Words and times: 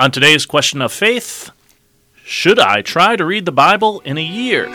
On 0.00 0.12
today's 0.12 0.46
question 0.46 0.80
of 0.80 0.92
faith, 0.92 1.50
should 2.22 2.60
I 2.60 2.82
try 2.82 3.16
to 3.16 3.24
read 3.24 3.46
the 3.46 3.50
Bible 3.50 3.98
in 4.04 4.16
a 4.16 4.22
year? 4.22 4.68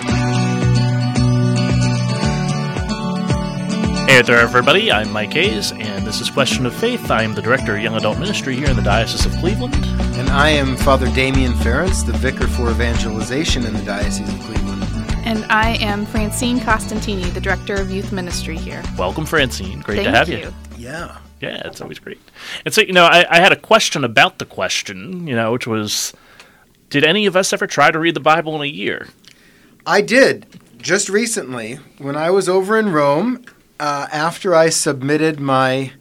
Hey 4.06 4.22
there, 4.22 4.40
everybody. 4.40 4.92
I'm 4.92 5.14
Mike 5.14 5.32
Hayes, 5.32 5.72
and 5.72 6.06
this 6.06 6.20
is 6.20 6.30
Question 6.30 6.66
of 6.66 6.76
Faith. 6.76 7.10
I 7.10 7.24
am 7.24 7.36
the 7.36 7.42
Director 7.42 7.78
of 7.78 7.82
Young 7.82 7.96
Adult 7.96 8.20
Ministry 8.20 8.58
here 8.58 8.70
in 8.70 8.76
the 8.76 8.82
Diocese 8.82 9.26
of 9.26 9.32
Cleveland. 9.38 9.76
And 10.18 10.30
I 10.30 10.50
am 10.50 10.76
Father 10.76 11.08
Damian 11.14 11.54
Ference, 11.54 12.06
the 12.06 12.12
Vicar 12.12 12.48
for 12.48 12.70
Evangelization 12.70 13.66
in 13.66 13.72
the 13.72 13.84
Diocese 13.86 14.28
of 14.28 14.42
Cleveland. 14.42 14.84
And 15.24 15.46
I 15.46 15.78
am 15.78 16.06
Francine 16.06 16.60
Costantini, 16.60 17.34
the 17.34 17.40
Director 17.40 17.76
of 17.76 17.90
Youth 17.90 18.12
Ministry 18.12 18.58
here. 18.58 18.84
Welcome, 18.98 19.26
Francine. 19.26 19.80
Great 19.80 20.04
Thank 20.04 20.08
to 20.08 20.12
have 20.12 20.28
you. 20.28 20.40
you. 20.40 20.54
Yeah. 20.78 21.18
Yeah, 21.44 21.62
it's 21.66 21.82
always 21.82 22.00
great. 22.00 22.22
And 22.64 22.74
so, 22.74 22.82
you 22.82 22.94
know, 22.94 23.04
I, 23.06 23.26
I 23.30 23.40
had 23.40 23.52
a 23.52 23.58
question 23.58 24.04
about 24.04 24.40
the 24.40 24.46
question, 24.46 25.28
you 25.28 25.36
know, 25.36 25.52
which 25.52 25.68
was 25.68 26.14
Did 26.90 27.04
any 27.04 27.26
of 27.26 27.36
us 27.36 27.52
ever 27.52 27.68
try 27.68 27.92
to 27.92 28.00
read 28.00 28.16
the 28.16 28.22
Bible 28.22 28.56
in 28.56 28.62
a 28.62 28.72
year? 28.72 29.08
I 29.86 30.02
did 30.02 30.46
just 30.78 31.10
recently 31.10 31.80
when 31.98 32.16
I 32.16 32.30
was 32.30 32.48
over 32.48 32.80
in 32.80 32.94
Rome 32.94 33.44
uh, 33.80 34.08
after 34.12 34.56
I 34.56 34.70
submitted 34.70 35.40
my 35.40 35.92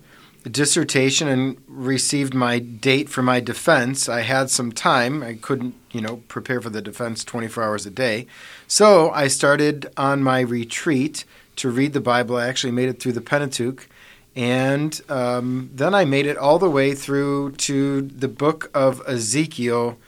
dissertation 0.49 1.29
and 1.29 1.57
received 1.66 2.35
my 2.35 2.59
date 2.59 3.09
for 3.09 3.23
my 3.23 3.41
defense. 3.41 4.09
I 4.09 4.21
had 4.21 4.51
some 4.51 4.71
time. 4.71 5.23
I 5.23 5.35
couldn't, 5.35 5.74
you 5.91 6.01
know, 6.01 6.16
prepare 6.29 6.61
for 6.61 6.71
the 6.71 6.83
defense 6.83 7.24
24 7.24 7.65
hours 7.65 7.87
a 7.87 7.91
day. 7.91 8.27
So 8.66 9.11
I 9.11 9.29
started 9.29 9.93
on 9.97 10.23
my 10.23 10.41
retreat 10.41 11.24
to 11.57 11.71
read 11.71 11.93
the 11.93 12.01
Bible. 12.01 12.37
I 12.37 12.47
actually 12.47 12.73
made 12.73 12.88
it 12.88 13.01
through 13.01 13.13
the 13.13 13.21
Pentateuch. 13.21 13.88
And 14.35 14.99
um, 15.09 15.71
then 15.75 15.95
I 15.95 16.05
made 16.05 16.27
it 16.27 16.39
all 16.39 16.59
the 16.59 16.71
way 16.71 16.95
through 16.95 17.53
to 17.53 18.03
the 18.03 18.29
book 18.29 18.71
of 18.73 19.03
Ezekiel 19.07 19.99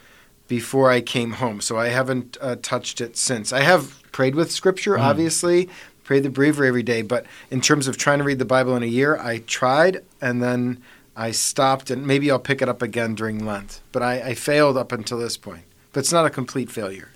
before 0.49 0.91
I 0.91 1.01
came 1.01 1.33
home. 1.33 1.61
So 1.61 1.79
I 1.79 1.89
haven't 1.89 2.37
uh, 2.41 2.57
touched 2.63 3.01
it 3.01 3.17
since. 3.17 3.53
I 3.53 3.61
have 3.61 4.03
prayed 4.13 4.35
with 4.35 4.51
Scripture, 4.51 4.99
obviously, 4.99 5.69
prayed 6.05 6.23
the 6.23 6.31
breviary 6.31 6.69
every 6.69 6.83
day. 6.83 7.03
But 7.03 7.27
in 7.51 7.61
terms 7.61 7.87
of 7.87 7.97
trying 7.97 8.19
to 8.19 8.25
read 8.25 8.39
the 8.39 8.45
Bible 8.45 8.77
in 8.77 8.83
a 8.83 8.87
year, 8.87 9.19
I 9.19 9.39
tried 9.39 10.03
and 10.21 10.43
then 10.43 10.83
I 11.17 11.31
stopped, 11.31 11.91
and 11.91 12.07
maybe 12.07 12.31
I'll 12.31 12.39
pick 12.41 12.61
it 12.61 12.69
up 12.69 12.83
again 12.83 13.15
during 13.15 13.45
Lent. 13.45 13.81
But 13.93 14.03
I, 14.03 14.21
I 14.21 14.35
failed 14.35 14.77
up 14.77 14.91
until 14.91 15.19
this 15.19 15.37
point. 15.37 15.65
But 15.93 16.01
it's 16.01 16.13
not 16.13 16.27
a 16.27 16.31
complete 16.31 16.71
failure. 16.71 17.11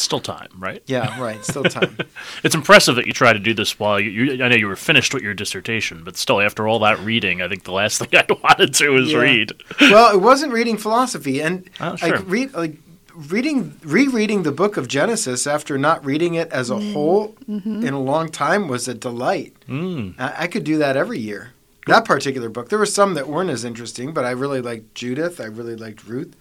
It's 0.00 0.06
still 0.06 0.20
time, 0.20 0.48
right? 0.58 0.82
Yeah, 0.86 1.20
right. 1.20 1.44
Still 1.44 1.64
time. 1.64 1.98
It's 2.42 2.54
impressive 2.54 2.96
that 2.96 3.06
you 3.06 3.12
try 3.12 3.34
to 3.34 3.38
do 3.38 3.52
this 3.52 3.78
while 3.78 4.00
you, 4.00 4.10
you. 4.10 4.42
I 4.42 4.48
know 4.48 4.56
you 4.56 4.66
were 4.66 4.74
finished 4.76 5.12
with 5.12 5.22
your 5.22 5.34
dissertation, 5.34 6.04
but 6.04 6.16
still, 6.16 6.40
after 6.40 6.66
all 6.66 6.78
that 6.78 6.98
reading, 7.00 7.42
I 7.42 7.48
think 7.48 7.64
the 7.64 7.72
last 7.72 7.98
thing 8.02 8.08
I 8.14 8.24
wanted 8.42 8.72
to 8.74 8.88
was 8.88 9.12
Yeah. 9.12 9.18
read. 9.18 9.52
well, 9.78 10.10
it 10.14 10.22
wasn't 10.22 10.54
reading 10.54 10.78
philosophy, 10.78 11.42
and 11.42 11.68
Oh, 11.80 11.96
sure. 11.96 12.16
like 12.16 12.22
read 12.26 12.54
like 12.54 12.76
reading 13.14 13.76
rereading 13.84 14.42
the 14.44 14.52
book 14.52 14.78
of 14.78 14.88
Genesis 14.88 15.46
after 15.46 15.76
not 15.76 16.02
reading 16.02 16.32
it 16.34 16.50
as 16.50 16.70
a 16.70 16.78
whole 16.80 17.34
in 17.46 17.92
a 17.92 18.00
long 18.00 18.30
time 18.30 18.68
was 18.68 18.88
a 18.88 18.94
delight. 18.94 19.52
Mm. 19.68 20.14
I, 20.18 20.44
I 20.44 20.46
could 20.46 20.64
do 20.64 20.78
that 20.78 20.96
every 20.96 21.18
year. 21.18 21.50
That 21.86 22.06
particular 22.06 22.48
book. 22.48 22.70
There 22.70 22.78
were 22.78 22.86
some 22.86 23.12
that 23.14 23.28
weren't 23.28 23.50
as 23.50 23.64
interesting, 23.64 24.12
but 24.14 24.24
I 24.24 24.30
really 24.30 24.62
liked 24.62 24.94
Judith. 24.94 25.40
I 25.40 25.44
really 25.46 25.76
liked 25.76 26.06
Ruth, 26.06 26.34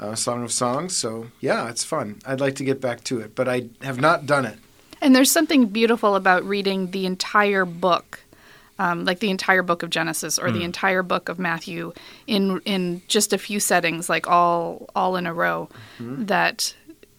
uh, 0.00 0.14
Song 0.14 0.42
of 0.44 0.52
Songs. 0.52 0.96
So 0.96 1.28
yeah, 1.40 1.68
it's 1.68 1.84
fun. 1.84 2.20
I'd 2.26 2.40
like 2.40 2.54
to 2.56 2.64
get 2.64 2.80
back 2.80 3.04
to 3.04 3.20
it, 3.20 3.34
but 3.34 3.48
I 3.48 3.68
have 3.82 4.00
not 4.00 4.26
done 4.26 4.44
it. 4.46 4.58
And 5.02 5.14
there's 5.14 5.30
something 5.30 5.66
beautiful 5.66 6.14
about 6.14 6.44
reading 6.44 6.90
the 6.90 7.06
entire 7.06 7.64
book, 7.64 8.20
um, 8.78 9.04
like 9.06 9.20
the 9.20 9.30
entire 9.30 9.62
book 9.62 9.82
of 9.82 9.88
Genesis 9.90 10.38
or 10.38 10.50
the 10.50 10.62
entire 10.62 11.02
book 11.02 11.28
of 11.28 11.38
Matthew, 11.38 11.92
in 12.26 12.60
in 12.64 13.00
just 13.08 13.32
a 13.32 13.38
few 13.38 13.60
settings, 13.60 14.08
like 14.10 14.26
all 14.28 14.88
all 14.94 15.16
in 15.16 15.26
a 15.26 15.32
row. 15.32 15.68
That 15.98 16.74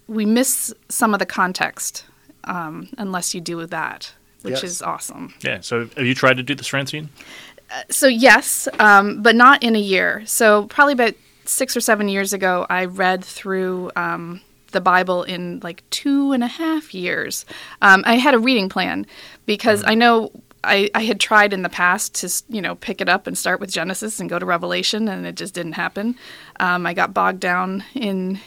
we 0.08 0.26
miss 0.26 0.74
some 0.90 1.14
of 1.14 1.20
the 1.20 1.26
context 1.26 2.06
um, 2.44 2.90
unless 2.98 3.34
you 3.34 3.42
do 3.42 3.66
that, 3.66 4.14
which 4.44 4.56
Yes. 4.56 4.64
is 4.64 4.82
awesome. 4.82 5.34
Yeah. 5.42 5.62
So, 5.62 5.88
have 5.98 6.06
you 6.06 6.14
tried 6.16 6.38
to 6.38 6.44
do 6.44 6.54
this, 6.56 6.68
Francine? 6.68 7.10
So 7.90 8.08
yes, 8.08 8.68
um, 8.80 9.22
but 9.22 9.34
not 9.36 9.64
in 9.64 9.76
a 9.76 9.80
year. 9.80 10.24
So 10.26 10.66
probably 10.68 10.94
about 10.94 11.14
six 11.46 11.76
or 11.76 11.82
seven 11.82 12.10
years 12.10 12.34
ago, 12.34 12.66
I 12.70 12.86
read 12.86 13.24
through 13.24 13.92
um, 13.96 14.42
the 14.72 14.82
Bible 14.82 15.24
in 15.24 15.60
like 15.64 15.84
two 15.90 16.32
and 16.32 16.44
a 16.44 16.48
half 16.48 16.94
years. 16.94 17.46
Um, 17.82 18.04
I 18.06 18.16
had 18.16 18.34
a 18.34 18.40
reading 18.40 18.70
plan 18.70 19.06
because 19.46 19.84
I 19.86 19.96
know. 19.96 20.32
I, 20.64 20.92
I 20.94 21.06
had 21.06 21.20
tried 21.20 21.54
in 21.54 21.64
the 21.64 21.70
past 21.70 22.14
to 22.16 22.54
you 22.54 22.62
know 22.62 22.76
pick 22.76 23.02
it 23.02 23.10
up 23.10 23.26
and 23.26 23.36
start 23.36 23.60
with 23.60 23.72
Genesis 23.72 24.20
and 24.20 24.30
go 24.30 24.38
to 24.38 24.46
Revelation 24.46 25.08
and 25.08 25.26
it 25.26 25.34
just 25.34 25.56
didn't 25.56 25.72
happen. 25.72 26.16
Um, 26.60 26.86
I 26.86 26.94
got 26.94 27.16
bogged 27.16 27.40
down 27.40 27.84
in 27.96 28.40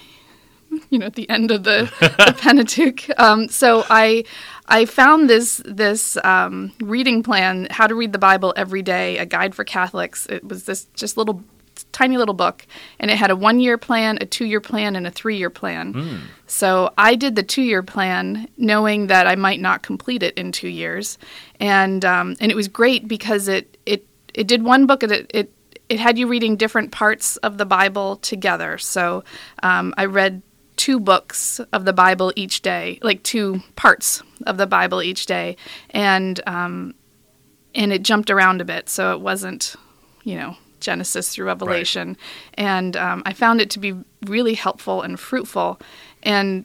you 0.91 0.99
know 1.01 1.07
at 1.07 1.15
the 1.15 1.29
end 1.29 1.51
of 1.51 1.65
the, 1.65 1.93
the 2.01 2.35
Pentateuch. 2.39 3.11
Um, 3.19 3.49
so 3.49 3.85
I 3.91 4.25
I 4.67 4.85
found 4.85 5.29
this 5.29 5.61
this 5.65 6.17
um, 6.23 6.73
reading 6.81 7.25
plan, 7.25 7.67
how 7.71 7.89
to 7.89 7.97
read 7.97 8.13
the 8.13 8.19
Bible 8.19 8.55
every 8.57 8.83
day, 8.83 9.19
a 9.19 9.27
guide 9.27 9.55
for 9.55 9.65
Catholics. 9.65 10.27
It 10.27 10.45
was 10.45 10.65
this 10.65 10.85
just 10.95 11.17
little 11.17 11.43
tiny 11.93 12.17
little 12.17 12.35
book, 12.35 12.67
and 12.99 13.11
it 13.11 13.17
had 13.17 13.31
a 13.31 13.37
one 13.37 13.61
year 13.61 13.79
plan, 13.79 14.19
a 14.21 14.27
two 14.27 14.45
year 14.45 14.61
plan, 14.61 14.97
and 14.97 15.07
a 15.07 15.11
three 15.11 15.37
year 15.37 15.51
plan. 15.51 16.21
So 16.47 16.93
I 16.97 17.15
did 17.15 17.37
the 17.37 17.43
two 17.43 17.63
year 17.63 17.83
plan, 17.83 18.49
knowing 18.57 19.09
that 19.09 19.27
I 19.27 19.35
might 19.37 19.61
not 19.61 19.83
complete 19.83 20.23
it 20.23 20.35
in 20.35 20.53
two 20.53 20.69
years, 20.69 21.19
and 21.61 22.05
um, 22.05 22.37
and 22.41 22.51
it 22.51 22.55
was 22.55 22.69
great 22.69 23.09
because 23.09 23.49
it 23.49 23.77
it 23.87 24.07
it 24.35 24.47
did 24.47 24.63
one 24.63 24.87
book 24.87 25.03
at 25.03 25.11
it. 25.13 25.31
it 25.35 25.53
it 25.89 26.01
had 26.01 26.17
you 26.17 26.27
reading 26.27 26.57
different 26.57 26.93
parts 26.93 27.37
of 27.39 27.59
the 27.59 27.67
Bible 27.67 28.17
together. 28.17 28.79
So 28.79 29.23
um, 29.63 29.93
I 29.99 30.07
read 30.07 30.41
two 30.77 30.99
books 30.99 31.61
of 31.73 31.85
the 31.85 31.93
Bible 31.93 32.33
each 32.37 32.63
day, 32.63 32.99
like 33.03 33.23
two 33.23 33.63
parts 33.77 34.23
of 34.47 34.57
the 34.57 34.67
Bible 34.67 35.03
each 35.03 35.27
day, 35.27 35.57
and 35.91 36.41
um, 36.47 36.95
and 37.75 37.93
it 37.93 38.03
jumped 38.03 38.31
around 38.31 38.61
a 38.61 38.65
bit, 38.65 38.89
so 38.89 39.13
it 39.13 39.21
wasn't, 39.21 39.77
you 40.23 40.37
know, 40.37 40.57
Genesis 40.85 41.29
through 41.31 41.47
Revelation, 41.47 42.17
and 42.55 42.97
um, 42.97 43.23
I 43.27 43.33
found 43.33 43.61
it 43.61 43.71
to 43.71 43.79
be 43.79 43.95
really 44.27 44.55
helpful 44.55 45.03
and 45.03 45.19
fruitful. 45.19 45.81
And 46.23 46.65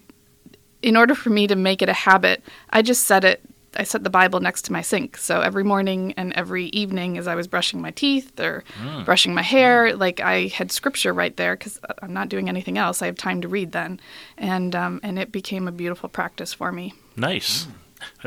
in 0.82 0.96
order 0.96 1.16
for 1.16 1.30
me 1.30 1.48
to 1.48 1.56
make 1.56 1.82
it 1.82 1.90
a 1.90 1.94
habit, 1.94 2.44
I 2.70 2.82
just 2.82 3.06
set 3.06 3.24
it. 3.24 3.42
I 3.76 3.84
set 3.84 4.04
the 4.04 4.10
Bible 4.10 4.40
next 4.40 4.64
to 4.64 4.72
my 4.72 4.82
sink. 4.82 5.16
So 5.18 5.42
every 5.42 5.64
morning 5.64 6.14
and 6.18 6.34
every 6.34 6.66
evening, 6.68 7.20
as 7.20 7.28
I 7.28 7.36
was 7.36 7.48
brushing 7.48 7.80
my 7.80 7.92
teeth 7.92 8.40
or 8.40 8.64
brushing 9.06 9.36
my 9.36 9.44
hair, 9.44 9.96
like 9.96 10.20
I 10.20 10.48
had 10.48 10.72
scripture 10.72 11.14
right 11.14 11.36
there 11.38 11.56
because 11.56 11.80
I'm 12.02 12.12
not 12.12 12.30
doing 12.30 12.50
anything 12.50 12.80
else. 12.80 13.04
I 13.04 13.06
have 13.06 13.18
time 13.18 13.42
to 13.42 13.48
read 13.48 13.72
then, 13.72 14.00
and 14.38 14.76
um, 14.76 15.00
and 15.04 15.20
it 15.20 15.32
became 15.32 15.68
a 15.68 15.72
beautiful 15.72 16.10
practice 16.10 16.52
for 16.54 16.72
me. 16.72 16.94
Nice. 17.16 17.68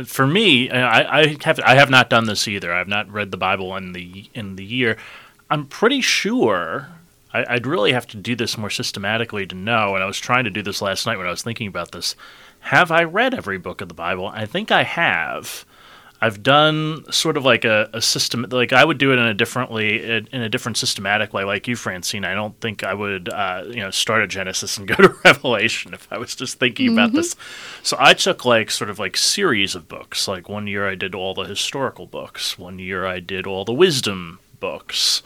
For 0.05 0.27
me, 0.27 0.71
I, 0.71 1.21
I 1.23 1.37
have 1.45 1.59
I 1.65 1.75
have 1.75 1.91
not 1.91 2.09
done 2.09 2.27
this 2.27 2.47
either. 2.47 2.73
I've 2.73 2.89
not 2.89 3.11
read 3.11 3.31
the 3.31 3.37
Bible 3.39 3.75
in 3.77 3.93
the 3.93 4.31
in 4.35 4.57
the 4.57 4.65
year. 4.65 4.97
I'm 5.53 5.67
pretty 5.67 6.01
sure 6.01 6.89
I, 7.35 7.45
I'd 7.47 7.67
really 7.67 7.93
have 7.93 8.07
to 8.09 8.17
do 8.17 8.35
this 8.35 8.57
more 8.57 8.71
systematically 8.71 9.45
to 9.47 9.55
know. 9.55 9.95
And 9.95 10.03
I 10.03 10.07
was 10.07 10.19
trying 10.19 10.45
to 10.45 10.51
do 10.51 10.63
this 10.63 10.81
last 10.81 11.05
night 11.05 11.19
when 11.19 11.27
I 11.27 11.31
was 11.31 11.43
thinking 11.43 11.67
about 11.67 11.93
this. 11.93 12.17
Have 12.61 12.91
I 12.91 13.05
read 13.05 13.35
every 13.35 13.59
book 13.59 13.83
of 13.83 13.89
the 13.89 13.95
Bible? 13.95 14.29
I 14.29 14.47
think 14.47 14.71
I 14.71 14.83
have. 14.83 15.67
I've 16.23 16.43
done 16.43 17.05
sort 17.13 17.37
of 17.37 17.45
like 17.45 17.67
a, 17.67 17.91
a 17.93 18.01
system, 18.01 18.47
like 18.51 18.73
I 18.73 18.83
would 18.83 18.97
do 18.97 19.13
it 19.13 19.19
in 19.19 19.27
a 19.27 19.35
differently, 19.35 20.03
in 20.03 20.41
a 20.41 20.49
different 20.49 20.79
systematic 20.79 21.35
way, 21.35 21.45
like 21.45 21.69
you, 21.69 21.77
Francine. 21.77 22.25
I 22.25 22.33
don't 22.33 22.59
think 22.61 22.83
I 22.83 22.95
would, 22.95 23.29
uh, 23.29 23.65
you 23.67 23.81
know, 23.81 23.91
start 23.91 24.23
at 24.23 24.31
Genesis 24.31 24.79
and 24.79 24.89
go 24.89 24.95
to 24.95 25.09
Revelation 25.25 25.93
if 25.93 26.11
I 26.11 26.17
was 26.17 26.35
just 26.35 26.59
thinking 26.61 26.95
about 26.95 27.13
this. 27.13 27.37
So 27.83 27.99
I 28.01 28.15
took 28.15 28.47
like 28.47 28.71
sort 28.71 28.89
of 28.89 28.99
like 28.99 29.19
series 29.19 29.75
of 29.75 29.87
books. 29.87 30.27
Like 30.27 30.49
one 30.49 30.67
year 30.67 30.89
I 30.89 30.95
did 30.95 31.15
all 31.15 31.35
the 31.35 31.43
historical 31.43 32.07
books. 32.07 32.57
One 32.57 32.79
year 32.79 33.05
I 33.05 33.21
did 33.21 33.47
all 33.47 33.67
the 33.67 33.75
wisdom 33.75 34.39
books, 34.63 35.23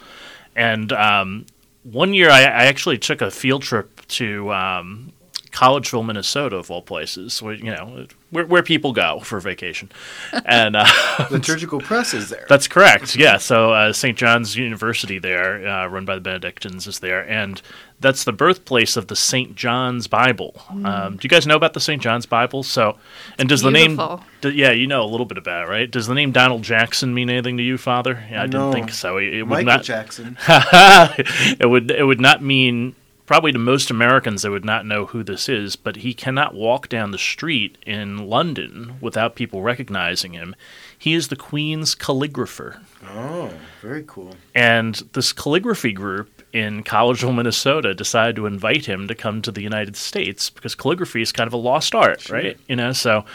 and 0.57 0.93
um, 0.93 1.47
one 1.85 2.15
year 2.15 2.31
I, 2.31 2.41
I 2.41 2.65
actually 2.65 2.99
took 2.99 3.21
a 3.21 3.31
field 3.31 3.63
trip 3.63 4.05
to 4.09 4.53
um, 4.53 5.13
Collegeville, 5.57 6.05
Minnesota, 6.05 6.57
of 6.57 6.71
all 6.71 6.83
places, 6.83 7.41
where 7.41 7.55
you 7.55 7.65
know 7.75 8.07
where, 8.29 8.45
where 8.45 8.63
people 8.63 8.93
go 8.93 9.21
for 9.21 9.41
vacation, 9.41 9.91
and 10.45 10.77
uh, 10.77 10.85
Liturgical 11.31 11.81
press 11.81 12.13
is 12.13 12.29
there. 12.29 12.45
that's 12.49 12.69
correct. 12.69 13.17
Yeah, 13.17 13.39
so 13.39 13.73
uh, 13.73 13.93
St. 13.95 14.19
John's 14.19 14.55
University 14.55 15.19
there, 15.19 15.67
uh, 15.67 15.87
run 15.87 16.05
by 16.05 16.17
the 16.17 16.21
Benedictines, 16.21 16.87
is 16.87 16.99
there, 16.99 17.27
and 17.27 17.63
that's 18.01 18.25
the 18.25 18.33
birthplace 18.33 18.99
of 18.99 19.07
the 19.07 19.17
St. 19.17 19.55
John's 19.55 20.07
Bible. 20.09 20.55
Um, 20.69 21.17
do 21.17 21.21
you 21.23 21.31
guys 21.31 21.47
know 21.47 21.57
about 21.57 21.73
the 21.73 21.81
St. 21.81 22.03
John's 22.03 22.27
Bible? 22.27 22.63
So, 22.63 22.99
and 23.39 23.49
does 23.49 23.63
beautiful. 23.63 23.97
the 23.97 24.15
name? 24.17 24.53
d- 24.55 24.61
yeah, 24.61 24.73
you 24.73 24.87
know 24.87 25.03
a 25.03 25.09
little 25.09 25.25
bit 25.25 25.39
about 25.39 25.67
it, 25.67 25.71
right? 25.71 25.91
Does 25.91 26.07
the 26.07 26.13
name 26.15 26.33
Donald 26.33 26.63
Jackson 26.63 27.15
mean 27.15 27.31
anything 27.31 27.57
to 27.57 27.63
you, 27.63 27.79
Father? 27.79 28.23
Yeah, 28.31 28.43
I 28.43 28.47
No. 28.47 28.71
didn't 28.71 28.73
think 28.75 28.91
so. 28.91 29.17
It, 29.17 29.33
it 29.33 29.43
would 29.45 29.65
Michael 29.65 29.65
not. 29.73 29.83
Jackson. 29.85 30.37
it 30.49 31.67
would 31.71 31.91
it 31.91 32.05
would 32.05 32.21
not 32.21 32.43
mean 32.43 32.95
probably 33.27 33.53
to 33.53 33.59
most 33.59 33.91
Americans 33.91 34.43
they 34.43 34.49
would 34.49 34.65
not 34.65 34.87
know 34.87 35.07
who 35.07 35.23
this 35.23 35.49
is, 35.49 35.77
but 35.77 35.97
he 35.97 36.15
cannot 36.15 36.55
walk 36.55 36.89
down 36.89 37.11
the 37.11 37.19
street 37.19 37.77
in 37.85 38.29
London 38.29 38.97
without 39.01 39.35
people 39.35 39.63
recognizing 39.63 40.33
him. 40.33 40.55
He 40.97 41.13
is 41.15 41.29
the 41.29 41.37
Queen's 41.37 41.95
calligrapher. 41.95 42.83
Oh, 43.05 43.51
very 43.83 44.05
cool. 44.07 44.37
And 44.55 44.95
this 45.13 45.33
calligraphy 45.33 45.93
group 45.93 46.36
in 46.57 46.83
Collegeville, 46.83 47.35
Minnesota, 47.35 47.93
decided 47.93 48.35
to 48.37 48.47
invite 48.47 48.87
him 48.87 49.09
to 49.09 49.15
come 49.15 49.43
to 49.43 49.53
the 49.53 49.61
United 49.61 49.95
States 49.95 50.49
because 50.49 50.75
calligraphy 50.75 51.21
is 51.21 51.31
kind 51.31 51.47
of 51.47 51.53
a 51.53 51.59
lost 51.59 51.95
art, 51.95 52.31
right? 52.31 52.59
You 52.67 52.77
know, 52.77 52.93
so 52.93 53.27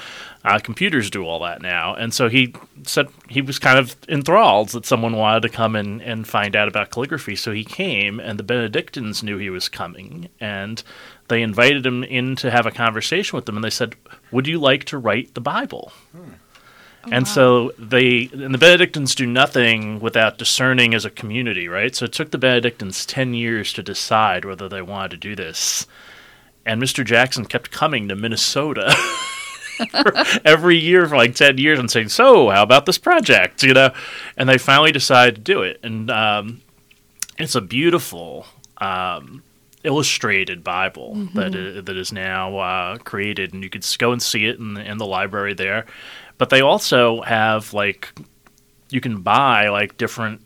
uh, 0.43 0.57
computers 0.57 1.11
do 1.11 1.23
all 1.23 1.39
that 1.41 1.61
now, 1.61 1.93
and 1.93 2.15
so 2.15 2.29
he 2.29 2.55
said 2.81 3.09
he 3.29 3.39
was 3.39 3.59
kind 3.59 3.77
of 3.77 3.95
enthralled 4.09 4.69
that 4.69 4.87
someone 4.87 5.15
wanted 5.15 5.41
to 5.41 5.49
come 5.49 5.75
and, 5.75 6.01
and 6.01 6.27
find 6.27 6.55
out 6.55 6.67
about 6.67 6.89
calligraphy. 6.89 7.35
So 7.35 7.51
he 7.51 7.63
came, 7.63 8.19
and 8.19 8.39
the 8.39 8.43
Benedictines 8.43 9.21
knew 9.21 9.37
he 9.37 9.51
was 9.51 9.69
coming, 9.69 10.27
and 10.39 10.81
they 11.27 11.43
invited 11.43 11.85
him 11.85 12.03
in 12.03 12.35
to 12.37 12.49
have 12.49 12.65
a 12.65 12.71
conversation 12.71 13.35
with 13.35 13.45
them, 13.45 13.55
and 13.55 13.63
they 13.63 13.69
said, 13.69 13.95
"Would 14.31 14.47
you 14.47 14.59
like 14.59 14.85
to 14.85 14.97
write 14.97 15.35
the 15.35 15.41
Bible?" 15.41 15.93
And 17.11 17.27
so 17.27 17.71
they 17.79 18.29
and 18.33 18.53
the 18.53 18.57
Benedictines 18.59 19.15
do 19.15 19.25
nothing 19.25 19.99
without 19.99 20.37
discerning 20.37 20.93
as 20.93 21.05
a 21.05 21.09
community, 21.09 21.67
right? 21.67 21.95
So 21.95 22.05
it 22.05 22.13
took 22.13 22.31
the 22.31 22.37
Benedictines 22.37 23.05
ten 23.05 23.33
years 23.33 23.73
to 23.73 23.83
decide 23.83 24.45
whether 24.45 24.69
they 24.69 24.81
wanted 24.81 25.11
to 25.11 25.17
do 25.17 25.35
this. 25.35 25.87
And 26.65 26.81
Mr. 26.81 27.03
Jackson 27.03 27.45
kept 27.45 27.71
coming 27.71 28.07
to 28.09 28.15
Minnesota 28.15 28.93
every 30.45 30.77
year 30.77 31.07
for 31.07 31.15
like 31.17 31.35
ten 31.35 31.57
years 31.57 31.79
and 31.79 31.89
saying, 31.89 32.09
"So, 32.09 32.49
how 32.49 32.63
about 32.63 32.85
this 32.85 32.97
project?" 32.97 33.63
You 33.63 33.73
know, 33.73 33.91
and 34.37 34.47
they 34.47 34.57
finally 34.57 34.91
decided 34.91 35.35
to 35.35 35.41
do 35.41 35.61
it. 35.63 35.79
And 35.83 36.09
um, 36.11 36.61
it's 37.37 37.55
a 37.55 37.61
beautiful 37.61 38.45
um, 38.77 39.43
illustrated 39.83 40.63
Bible 40.63 41.15
that 41.33 41.55
i- 41.55 41.81
that 41.81 41.97
is 41.97 42.11
now 42.11 42.57
uh, 42.57 42.97
created, 42.99 43.53
and 43.53 43.63
you 43.63 43.69
could 43.69 43.85
go 43.97 44.11
and 44.11 44.21
see 44.21 44.45
it 44.45 44.59
in 44.59 44.75
the, 44.75 44.83
in 44.89 44.97
the 44.97 45.05
library 45.05 45.53
there. 45.53 45.85
But 46.41 46.49
they 46.49 46.61
also 46.61 47.21
have 47.21 47.71
like 47.71 48.11
you 48.89 48.99
can 48.99 49.21
buy 49.21 49.69
like 49.69 49.95
different 49.97 50.41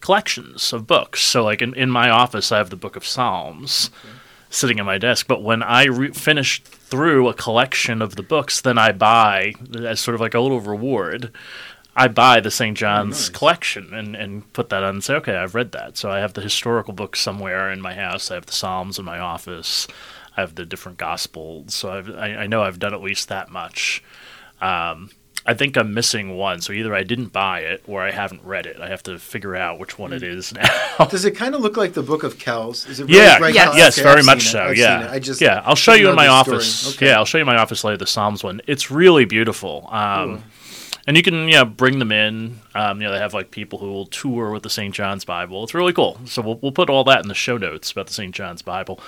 collections 0.00 0.74
of 0.74 0.86
books. 0.86 1.22
So 1.22 1.42
like 1.42 1.62
in, 1.62 1.72
in 1.72 1.90
my 1.90 2.10
office, 2.10 2.52
I 2.52 2.58
have 2.58 2.68
the 2.68 2.76
Book 2.76 2.96
of 2.96 3.06
Psalms 3.06 3.90
sitting 4.50 4.78
at 4.78 4.84
my 4.84 4.98
desk. 4.98 5.26
But 5.26 5.42
when 5.42 5.62
I 5.62 5.84
re- 5.84 6.12
finish 6.12 6.62
through 6.62 7.30
a 7.30 7.32
collection 7.32 8.02
of 8.02 8.16
the 8.16 8.22
books, 8.22 8.60
then 8.60 8.76
I 8.76 8.92
buy 8.92 9.54
as 9.74 10.00
sort 10.00 10.16
of 10.16 10.20
like 10.20 10.34
a 10.34 10.40
little 10.40 10.60
reward. 10.60 11.32
I 11.96 12.08
buy 12.08 12.40
the 12.40 12.50
St. 12.50 12.76
John's 12.76 13.18
nice. 13.18 13.28
collection 13.30 13.94
and, 13.94 14.14
and 14.14 14.52
put 14.52 14.68
that 14.68 14.82
on 14.82 14.96
and 14.96 15.04
say, 15.04 15.14
okay, 15.14 15.36
I've 15.36 15.54
read 15.54 15.72
that. 15.72 15.96
So 15.96 16.10
I 16.10 16.18
have 16.18 16.34
the 16.34 16.42
historical 16.42 16.92
books 16.92 17.20
somewhere 17.20 17.72
in 17.72 17.80
my 17.80 17.94
house. 17.94 18.30
I 18.30 18.34
have 18.34 18.44
the 18.44 18.52
Psalms 18.52 18.98
in 18.98 19.06
my 19.06 19.18
office. 19.18 19.88
I 20.36 20.42
have 20.42 20.56
the 20.56 20.66
different 20.66 20.98
Gospels. 20.98 21.72
So 21.72 21.90
I've, 21.90 22.10
I, 22.10 22.34
I 22.34 22.46
know 22.48 22.62
I've 22.62 22.78
done 22.78 22.92
at 22.92 23.00
least 23.00 23.30
that 23.30 23.48
much. 23.48 24.04
Um, 24.60 25.08
I 25.44 25.54
think 25.54 25.76
I'm 25.76 25.92
missing 25.92 26.36
one. 26.36 26.60
So 26.60 26.72
either 26.72 26.94
I 26.94 27.02
didn't 27.02 27.32
buy 27.32 27.60
it 27.60 27.82
or 27.88 28.00
I 28.02 28.12
haven't 28.12 28.44
read 28.44 28.64
it. 28.66 28.80
I 28.80 28.88
have 28.88 29.02
to 29.04 29.18
figure 29.18 29.56
out 29.56 29.78
which 29.80 29.98
one 29.98 30.12
it 30.12 30.22
is 30.22 30.54
now. 30.98 31.06
Does 31.06 31.24
it 31.24 31.32
kind 31.32 31.54
of 31.54 31.60
look 31.60 31.76
like 31.76 31.94
the 31.94 32.02
Book 32.02 32.22
of 32.22 32.38
Kells? 32.38 32.86
Is 32.88 33.00
it 33.00 33.04
really 33.08 33.18
Yeah, 33.18 33.38
right 33.38 33.52
Yes. 33.54 33.72
now? 33.72 33.76
yes, 33.76 33.98
Okay, 33.98 34.02
very 34.04 34.18
I've 34.20 34.26
much 34.26 34.42
seen 34.42 34.60
it. 34.60 34.64
so. 34.66 34.70
Yeah. 34.82 35.08
I 35.10 35.18
just 35.18 35.40
yeah. 35.40 35.62
I'll 35.64 35.74
show 35.74 35.94
you 35.94 36.08
in 36.10 36.14
my 36.16 36.26
know 36.26 36.32
office. 36.34 36.94
Okay. 36.94 37.06
Yeah, 37.08 37.16
I'll 37.16 37.24
show 37.24 37.38
you 37.38 37.42
in 37.42 37.46
my 37.46 37.56
office 37.56 37.82
later. 37.82 37.96
The 37.96 38.06
Psalms 38.06 38.44
one. 38.44 38.60
It's 38.68 38.90
really 38.90 39.24
beautiful. 39.24 39.88
Um, 39.90 40.44
and 41.08 41.16
you 41.16 41.24
can, 41.24 41.48
you 41.48 41.54
know, 41.54 41.64
bring 41.64 41.98
them 41.98 42.12
in. 42.12 42.60
Um, 42.76 43.00
you 43.00 43.08
know, 43.08 43.12
they 43.12 43.18
have 43.18 43.34
like 43.34 43.50
people 43.50 43.80
who 43.80 43.90
will 43.90 44.06
tour 44.06 44.50
with 44.52 44.62
the 44.62 44.70
St. 44.70 44.94
John's 44.94 45.24
Bible. 45.24 45.64
It's 45.64 45.74
really 45.74 45.92
cool. 45.92 46.20
So 46.26 46.40
we'll 46.42 46.58
we'll 46.62 46.70
put 46.70 46.88
all 46.88 47.02
that 47.04 47.20
in 47.20 47.26
the 47.28 47.34
show 47.34 47.56
notes 47.58 47.90
about 47.90 48.06
the 48.06 48.12
St. 48.14 48.32
John's 48.32 48.62
Bible. 48.62 49.00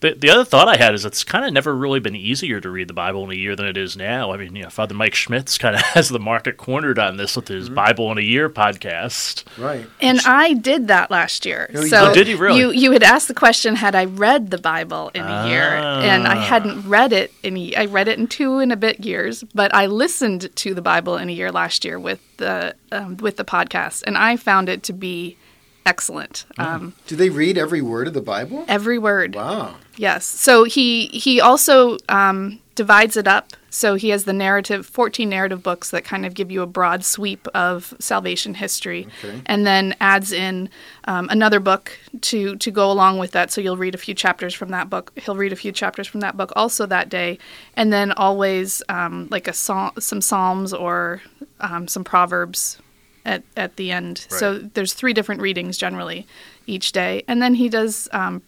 The, 0.00 0.14
the 0.14 0.30
other 0.30 0.44
thought 0.46 0.66
I 0.66 0.76
had 0.78 0.94
is 0.94 1.04
it's 1.04 1.24
kind 1.24 1.44
of 1.44 1.52
never 1.52 1.76
really 1.76 2.00
been 2.00 2.16
easier 2.16 2.58
to 2.60 2.70
read 2.70 2.88
the 2.88 2.94
Bible 2.94 3.22
in 3.24 3.30
a 3.30 3.34
year 3.34 3.54
than 3.54 3.66
it 3.66 3.76
is 3.76 3.96
now. 3.98 4.32
I 4.32 4.38
mean, 4.38 4.56
you 4.56 4.62
know, 4.62 4.70
Father 4.70 4.94
Mike 4.94 5.14
Schmitz 5.14 5.58
kind 5.58 5.74
of 5.76 5.82
has 5.94 6.08
the 6.08 6.18
market 6.18 6.56
cornered 6.56 6.98
on 6.98 7.18
this 7.18 7.36
with 7.36 7.48
his 7.48 7.68
Bible 7.68 8.10
in 8.10 8.16
a 8.16 8.22
Year 8.22 8.48
podcast. 8.48 9.44
Right. 9.58 9.86
And 10.00 10.18
I 10.26 10.54
did 10.54 10.88
that 10.88 11.10
last 11.10 11.44
year. 11.44 11.70
Oh, 11.74 11.82
you 11.82 11.88
so 11.88 12.06
did? 12.14 12.24
Did 12.24 12.28
you 12.28 12.36
really? 12.38 12.60
You 12.60 12.70
you 12.72 12.92
had 12.92 13.02
asked 13.02 13.28
the 13.28 13.34
question, 13.34 13.76
had 13.76 13.94
I 13.94 14.06
read 14.06 14.50
the 14.50 14.58
Bible 14.58 15.10
in 15.14 15.22
a 15.22 15.48
year? 15.48 15.62
And 15.62 16.26
I 16.26 16.36
Ah. 16.36 16.40
hadn't 16.40 16.88
read 16.88 17.12
it 17.12 17.32
in 17.42 17.56
a, 17.56 17.74
I 17.76 17.84
read 17.86 18.08
it 18.08 18.18
in 18.18 18.26
two 18.26 18.58
and 18.58 18.72
a 18.72 18.76
bit 18.76 19.00
years, 19.00 19.42
but 19.54 19.74
I 19.74 19.86
listened 19.86 20.54
to 20.56 20.72
the 20.74 20.82
Bible 20.82 21.16
in 21.18 21.28
a 21.28 21.32
year 21.32 21.52
last 21.52 21.84
year 21.84 21.98
with 21.98 22.20
the 22.38 22.74
um, 22.92 23.18
with 23.18 23.36
the 23.36 23.44
podcast, 23.44 24.02
and 24.06 24.16
I 24.16 24.36
found 24.36 24.68
it 24.70 24.82
to 24.84 24.92
be 24.94 25.36
excellent. 25.86 26.44
Um, 26.58 26.94
Do 27.06 27.16
they 27.16 27.30
read 27.30 27.56
every 27.58 27.82
word 27.82 28.06
of 28.08 28.14
the 28.14 28.20
Bible? 28.20 28.64
every 28.68 28.98
word. 28.98 29.34
Wow. 29.34 29.76
Yes. 29.96 30.24
So 30.24 30.64
he 30.64 31.06
he 31.08 31.40
also 31.40 31.98
um, 32.08 32.60
divides 32.74 33.16
it 33.16 33.26
up. 33.28 33.52
So 33.72 33.94
he 33.94 34.08
has 34.08 34.24
the 34.24 34.32
narrative, 34.32 34.84
fourteen 34.84 35.28
narrative 35.28 35.62
books 35.62 35.90
that 35.90 36.04
kind 36.04 36.26
of 36.26 36.34
give 36.34 36.50
you 36.50 36.62
a 36.62 36.66
broad 36.66 37.04
sweep 37.04 37.46
of 37.54 37.94
salvation 38.00 38.54
history, 38.54 39.06
Okay. 39.22 39.42
and 39.46 39.64
then 39.64 39.94
adds 40.00 40.32
in 40.32 40.68
um, 41.04 41.28
another 41.30 41.60
book 41.60 41.96
to 42.22 42.56
to 42.56 42.70
go 42.72 42.90
along 42.90 43.18
with 43.18 43.30
that. 43.32 43.52
So 43.52 43.60
you'll 43.60 43.76
read 43.76 43.94
a 43.94 43.98
few 43.98 44.14
chapters 44.14 44.54
from 44.54 44.70
that 44.70 44.90
book. 44.90 45.12
He'll 45.16 45.36
read 45.36 45.52
a 45.52 45.56
few 45.56 45.70
chapters 45.70 46.08
from 46.08 46.20
that 46.20 46.36
book 46.36 46.52
also 46.56 46.84
that 46.86 47.08
day, 47.08 47.38
and 47.76 47.92
then 47.92 48.10
always 48.12 48.82
um, 48.88 49.28
like 49.30 49.46
a 49.46 49.52
psalm, 49.52 49.92
some 50.00 50.20
psalms 50.20 50.72
or 50.72 51.22
um, 51.60 51.86
some 51.86 52.02
proverbs 52.02 52.78
at 53.24 53.42
at 53.56 53.76
the 53.76 53.90
end. 53.90 54.26
So 54.28 54.58
there's 54.58 54.94
three 54.94 55.12
different 55.12 55.40
readings 55.40 55.78
generally 55.78 56.26
each 56.66 56.92
day, 56.92 57.24
and 57.28 57.40
then 57.42 57.54
he 57.54 57.68
does 57.68 58.08
um, 58.12 58.42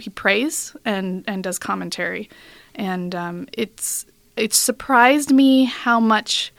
he 0.00 0.10
prays 0.10 0.76
and 0.84 1.24
and 1.26 1.42
does 1.42 1.58
commentary, 1.58 2.28
and 2.74 3.14
um, 3.14 3.48
it's 3.52 4.06
it 4.36 4.54
surprised 4.54 5.30
me 5.30 5.64
how 5.64 6.00
much 6.00 6.52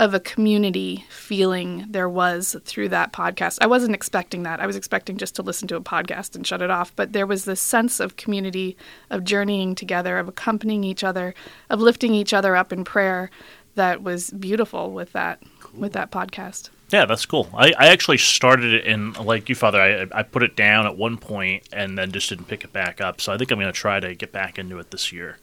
of 0.00 0.12
a 0.12 0.18
community 0.18 1.04
feeling 1.08 1.86
there 1.88 2.08
was 2.08 2.56
through 2.64 2.88
that 2.88 3.12
podcast. 3.12 3.58
I 3.60 3.68
wasn't 3.68 3.94
expecting 3.94 4.42
that. 4.42 4.58
I 4.58 4.66
was 4.66 4.74
expecting 4.74 5.18
just 5.18 5.36
to 5.36 5.42
listen 5.42 5.68
to 5.68 5.76
a 5.76 5.80
podcast 5.80 6.34
and 6.34 6.44
shut 6.44 6.62
it 6.62 6.70
off, 6.70 6.94
but 6.96 7.12
there 7.12 7.28
was 7.28 7.44
this 7.44 7.60
sense 7.60 8.00
of 8.00 8.16
community, 8.16 8.76
of 9.08 9.22
journeying 9.22 9.76
together, 9.76 10.18
of 10.18 10.26
accompanying 10.26 10.82
each 10.82 11.04
other, 11.04 11.32
of 11.70 11.80
lifting 11.80 12.12
each 12.12 12.34
other 12.34 12.56
up 12.56 12.72
in 12.72 12.82
prayer 12.84 13.30
that 13.76 14.02
was 14.02 14.30
beautiful 14.30 14.90
with 14.90 15.12
that 15.12 15.40
with 15.76 15.92
that 15.92 16.10
podcast. 16.10 16.70
Yeah, 16.94 17.06
that's 17.06 17.26
cool. 17.26 17.48
I, 17.52 17.72
I 17.76 17.88
actually 17.88 18.18
started 18.18 18.72
it 18.72 18.84
in 18.84 19.14
like 19.14 19.48
you, 19.48 19.56
Father. 19.56 19.80
I 19.80 20.06
I 20.16 20.22
put 20.22 20.44
it 20.44 20.54
down 20.54 20.86
at 20.86 20.96
one 20.96 21.18
point 21.18 21.68
and 21.72 21.98
then 21.98 22.12
just 22.12 22.28
didn't 22.28 22.46
pick 22.46 22.62
it 22.62 22.72
back 22.72 23.00
up. 23.00 23.20
So 23.20 23.32
I 23.32 23.36
think 23.36 23.50
I'm 23.50 23.58
going 23.58 23.66
to 23.66 23.76
try 23.76 23.98
to 23.98 24.14
get 24.14 24.30
back 24.30 24.60
into 24.60 24.78
it 24.78 24.92
this 24.92 25.10
year 25.10 25.38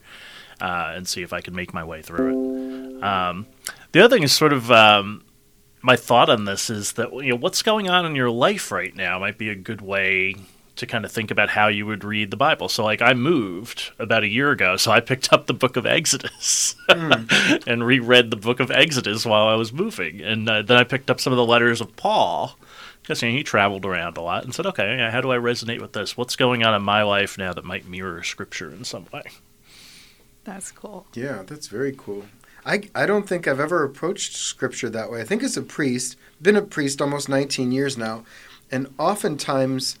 uh, 0.62 0.94
and 0.94 1.06
see 1.06 1.20
if 1.20 1.34
I 1.34 1.42
can 1.42 1.54
make 1.54 1.74
my 1.74 1.84
way 1.84 2.00
through 2.00 2.96
it. 2.96 3.04
Um, 3.04 3.46
the 3.92 4.02
other 4.02 4.16
thing 4.16 4.22
is 4.22 4.32
sort 4.32 4.54
of 4.54 4.72
um, 4.72 5.24
my 5.82 5.94
thought 5.94 6.30
on 6.30 6.46
this 6.46 6.70
is 6.70 6.94
that 6.94 7.12
you 7.12 7.28
know 7.28 7.36
what's 7.36 7.60
going 7.60 7.86
on 7.86 8.06
in 8.06 8.16
your 8.16 8.30
life 8.30 8.72
right 8.72 8.96
now 8.96 9.18
might 9.18 9.36
be 9.36 9.50
a 9.50 9.54
good 9.54 9.82
way 9.82 10.36
to 10.76 10.86
kind 10.86 11.04
of 11.04 11.12
think 11.12 11.30
about 11.30 11.50
how 11.50 11.68
you 11.68 11.84
would 11.86 12.04
read 12.04 12.30
the 12.30 12.36
Bible. 12.36 12.68
So 12.68 12.84
like 12.84 13.02
I 13.02 13.12
moved 13.12 13.92
about 13.98 14.22
a 14.22 14.28
year 14.28 14.50
ago, 14.50 14.76
so 14.76 14.90
I 14.90 15.00
picked 15.00 15.32
up 15.32 15.46
the 15.46 15.54
book 15.54 15.76
of 15.76 15.86
Exodus 15.86 16.74
and 16.88 17.84
reread 17.84 18.30
the 18.30 18.36
book 18.36 18.58
of 18.60 18.70
Exodus 18.70 19.26
while 19.26 19.48
I 19.48 19.54
was 19.54 19.72
moving. 19.72 20.20
And 20.20 20.48
uh, 20.48 20.62
then 20.62 20.78
I 20.78 20.84
picked 20.84 21.10
up 21.10 21.20
some 21.20 21.32
of 21.32 21.36
the 21.36 21.44
letters 21.44 21.80
of 21.80 21.94
Paul 21.96 22.58
because 23.02 23.22
you 23.22 23.28
know, 23.28 23.36
he 23.36 23.42
traveled 23.42 23.84
around 23.84 24.16
a 24.16 24.22
lot 24.22 24.44
and 24.44 24.54
said, 24.54 24.66
okay, 24.66 24.96
yeah, 24.96 25.10
how 25.10 25.20
do 25.20 25.30
I 25.30 25.36
resonate 25.36 25.80
with 25.80 25.92
this? 25.92 26.16
What's 26.16 26.36
going 26.36 26.64
on 26.64 26.74
in 26.74 26.82
my 26.82 27.02
life 27.02 27.36
now 27.36 27.52
that 27.52 27.64
might 27.64 27.86
mirror 27.86 28.22
scripture 28.22 28.70
in 28.70 28.84
some 28.84 29.06
way? 29.12 29.24
That's 30.44 30.72
cool. 30.72 31.06
Yeah, 31.14 31.42
that's 31.46 31.68
very 31.68 31.94
cool. 31.96 32.24
I, 32.64 32.88
I 32.94 33.06
don't 33.06 33.28
think 33.28 33.46
I've 33.46 33.60
ever 33.60 33.84
approached 33.84 34.36
scripture 34.36 34.88
that 34.90 35.10
way. 35.10 35.20
I 35.20 35.24
think 35.24 35.42
as 35.42 35.56
a 35.56 35.62
priest, 35.62 36.16
been 36.40 36.56
a 36.56 36.62
priest 36.62 37.02
almost 37.02 37.28
19 37.28 37.72
years 37.72 37.98
now, 37.98 38.24
and 38.70 38.92
oftentimes 38.98 39.98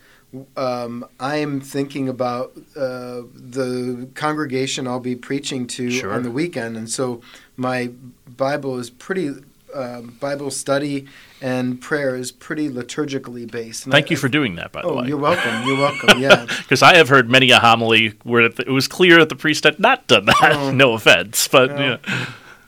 um, 0.56 1.04
I'm 1.20 1.60
thinking 1.60 2.08
about 2.08 2.52
uh, 2.76 3.22
the 3.34 4.08
congregation 4.14 4.86
I'll 4.86 5.00
be 5.00 5.16
preaching 5.16 5.66
to 5.68 5.90
Sure. 5.90 6.12
on 6.12 6.22
the 6.22 6.30
weekend, 6.30 6.76
and 6.76 6.88
so 6.88 7.20
my 7.56 7.90
Bible 8.26 8.78
is 8.78 8.90
pretty. 8.90 9.34
Uh, 9.74 10.02
Bible 10.02 10.50
study 10.50 11.06
and 11.40 11.80
prayer 11.80 12.14
is 12.14 12.30
pretty 12.30 12.68
liturgically 12.68 13.50
based. 13.50 13.86
And 13.86 13.92
Thank 13.92 14.08
I- 14.08 14.10
you 14.10 14.16
for 14.18 14.28
doing 14.28 14.56
that, 14.56 14.70
by 14.70 14.82
the 14.82 14.88
Oh, 14.88 15.00
way. 15.00 15.08
you're 15.08 15.16
welcome. 15.16 15.66
You're 15.66 15.78
welcome. 15.88 16.20
Yeah. 16.20 16.44
Because 16.44 16.82
I 16.82 16.96
have 16.96 17.08
heard 17.08 17.30
many 17.30 17.50
a 17.52 17.58
homily 17.58 18.08
where 18.22 18.42
it 18.42 18.68
was 18.68 18.86
clear 18.86 19.18
that 19.20 19.30
the 19.30 19.34
priest 19.34 19.64
had 19.64 19.80
not 19.80 20.06
done 20.08 20.26
that. 20.26 20.36
Oh. 20.42 20.70
no 20.74 20.92
offense, 20.92 21.48
but 21.48 21.70
No. 21.74 21.98
yeah. 22.06 22.26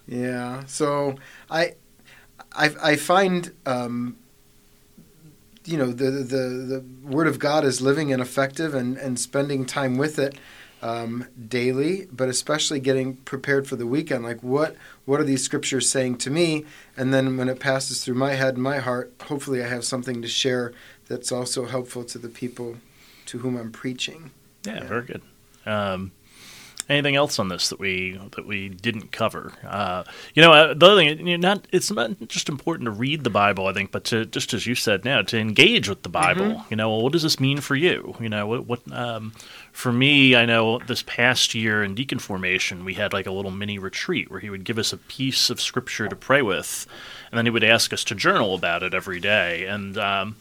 Yeah. 0.09 0.63
So 0.67 1.17
I, 1.51 1.75
I, 2.57 2.71
I 2.83 2.97
find, 2.97 3.53
um, 3.67 4.17
you 5.65 5.77
know, 5.77 5.87
the, 5.93 6.11
the 6.11 6.83
the 6.83 6.85
Word 7.05 7.27
of 7.27 7.39
God 7.39 7.65
is 7.65 7.81
living 7.81 8.13
and 8.13 8.21
effective, 8.23 8.75
and 8.75 8.97
and 8.97 9.19
spending 9.19 9.65
time 9.67 9.97
with 9.97 10.19
it 10.19 10.37
um, 10.83 11.27
daily, 11.49 12.07
but 12.13 12.29
especially 12.29 12.79
getting 12.81 13.17
prepared 13.17 13.67
for 13.67 13.77
the 13.77 13.87
weekend. 13.87 14.25
Like 14.25 14.43
what 14.43 14.77
what 15.07 15.21
are 15.21 15.25
these 15.25 15.43
scriptures 15.43 15.89
saying 15.89 16.19
to 16.19 16.31
me? 16.31 16.65
And 16.97 17.13
then 17.13 17.37
when 17.37 17.49
it 17.49 17.59
passes 17.61 18.05
through 18.05 18.17
my 18.17 18.35
head 18.35 18.55
and 18.55 18.63
my 18.63 18.79
heart, 18.79 19.13
hopefully 19.23 19.63
I 19.65 19.69
have 19.69 19.85
something 19.85 20.21
to 20.23 20.29
share 20.29 20.73
that's 21.09 21.33
also 21.33 21.67
helpful 21.67 22.05
to 22.05 22.19
the 22.19 22.29
people 22.29 22.77
to 23.27 23.39
whom 23.39 23.57
I'm 23.57 23.73
preaching. 23.73 24.31
Yeah, 24.65 24.75
Yeah. 24.75 24.85
very 24.89 25.03
good. 25.03 25.23
Um, 25.67 26.13
Anything 26.89 27.17
else 27.17 27.39
on 27.39 27.49
this 27.49 27.71
that 27.71 27.79
we 27.79 28.21
that 28.37 28.47
we 28.47 28.69
didn't 28.69 29.11
cover? 29.11 29.53
Uh, 29.67 30.05
you 30.35 30.43
know, 30.43 30.53
uh, 30.53 30.75
the 30.75 30.87
other 30.87 30.97
thing, 30.97 31.27
you 31.27 31.39
know, 31.39 31.49
not 31.49 31.67
it's 31.73 31.91
not 31.91 32.29
just 32.29 32.49
important 32.49 32.87
to 32.87 32.91
read 32.91 33.25
the 33.25 33.31
Bible, 33.31 33.67
I 33.67 33.73
think, 33.73 33.91
but 33.91 34.05
to 34.05 34.27
just 34.27 34.53
as 34.53 34.67
you 34.67 34.75
said 34.75 35.05
now, 35.05 35.23
to 35.23 35.39
engage 35.39 35.89
with 35.89 36.03
the 36.03 36.11
Bible. 36.11 36.45
Mm-hmm. 36.45 36.67
You 36.69 36.77
know, 36.77 36.91
well, 36.91 37.03
what 37.03 37.13
does 37.13 37.23
this 37.23 37.41
mean 37.41 37.61
for 37.61 37.75
you? 37.75 38.15
You 38.21 38.29
know, 38.29 38.47
what 38.47 38.67
what 38.67 38.81
um, 38.93 39.33
for 39.73 39.93
me, 39.93 40.37
I 40.37 40.45
know 40.45 40.79
this 40.81 41.03
past 41.03 41.55
year 41.55 41.83
in 41.83 41.95
deacon 41.95 42.19
formation, 42.19 42.85
we 42.85 42.95
had 42.95 43.15
like 43.15 43.27
a 43.27 43.33
little 43.33 43.51
mini 43.51 43.79
retreat 43.79 44.31
where 44.31 44.41
he 44.41 44.51
would 44.51 44.65
give 44.65 44.79
us 44.79 44.93
a 44.93 44.99
piece 44.99 45.49
of 45.49 45.63
scripture 45.63 46.09
to 46.09 46.17
pray 46.17 46.43
with, 46.43 46.87
and 47.31 47.39
then 47.39 47.47
he 47.47 47.51
would 47.51 47.65
ask 47.65 47.95
us 47.95 48.05
to 48.05 48.15
journal 48.15 48.55
about 48.55 48.83
it 48.83 48.95
every 48.95 49.21
day, 49.21 49.65
and. 49.67 49.97
Um, 49.97 50.37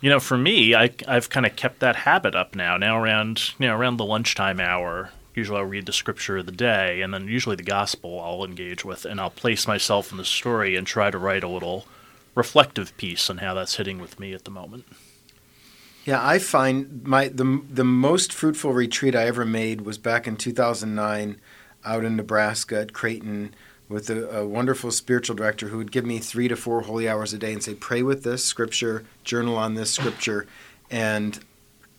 you 0.00 0.10
know, 0.10 0.18
for 0.18 0.36
me, 0.36 0.74
I, 0.74 0.90
I've 1.06 1.30
kind 1.30 1.46
of 1.46 1.54
kept 1.54 1.78
that 1.78 1.94
habit 1.94 2.34
up 2.34 2.56
now. 2.56 2.76
Now 2.76 3.00
around 3.00 3.54
you 3.58 3.68
know 3.68 3.76
around 3.76 3.98
the 3.98 4.04
lunchtime 4.04 4.58
hour, 4.58 5.12
usually 5.34 5.58
I'll 5.58 5.64
read 5.64 5.86
the 5.86 5.92
scripture 5.92 6.38
of 6.38 6.46
the 6.46 6.52
day, 6.52 7.02
and 7.02 7.12
then 7.12 7.28
usually 7.28 7.56
the 7.56 7.62
gospel 7.62 8.20
I'll 8.20 8.44
engage 8.44 8.84
with, 8.84 9.04
and 9.04 9.20
I'll 9.20 9.30
place 9.30 9.66
myself 9.66 10.10
in 10.10 10.18
the 10.18 10.24
story 10.24 10.76
and 10.76 10.86
try 10.86 11.10
to 11.10 11.18
write 11.18 11.44
a 11.44 11.48
little 11.48 11.86
reflective 12.34 12.96
piece 12.96 13.28
on 13.28 13.38
how 13.38 13.54
that's 13.54 13.76
hitting 13.76 14.00
with 14.00 14.18
me 14.18 14.32
at 14.32 14.44
the 14.44 14.50
moment. 14.50 14.84
Yeah, 16.04 16.26
I 16.26 16.38
find 16.38 17.04
my 17.04 17.28
the 17.28 17.62
the 17.70 17.84
most 17.84 18.32
fruitful 18.32 18.72
retreat 18.72 19.14
I 19.14 19.26
ever 19.26 19.44
made 19.44 19.82
was 19.82 19.98
back 19.98 20.26
in 20.26 20.36
2009 20.36 21.40
out 21.84 22.04
in 22.04 22.16
Nebraska 22.16 22.80
at 22.80 22.92
Creighton 22.92 23.54
with 23.88 24.08
a, 24.10 24.38
a, 24.38 24.46
wonderful 24.46 24.90
spiritual 24.90 25.36
director 25.36 25.68
who 25.68 25.76
would 25.76 25.92
give 25.92 26.06
me 26.06 26.18
three 26.18 26.48
to 26.48 26.56
four 26.56 26.82
holy 26.82 27.08
hours 27.08 27.34
a 27.34 27.38
day 27.38 27.52
and 27.52 27.62
say, 27.62 27.74
pray 27.74 28.02
with 28.02 28.22
this 28.22 28.44
scripture, 28.44 29.04
journal 29.22 29.56
on 29.56 29.74
this 29.74 29.90
scripture, 29.90 30.46
and 30.90 31.40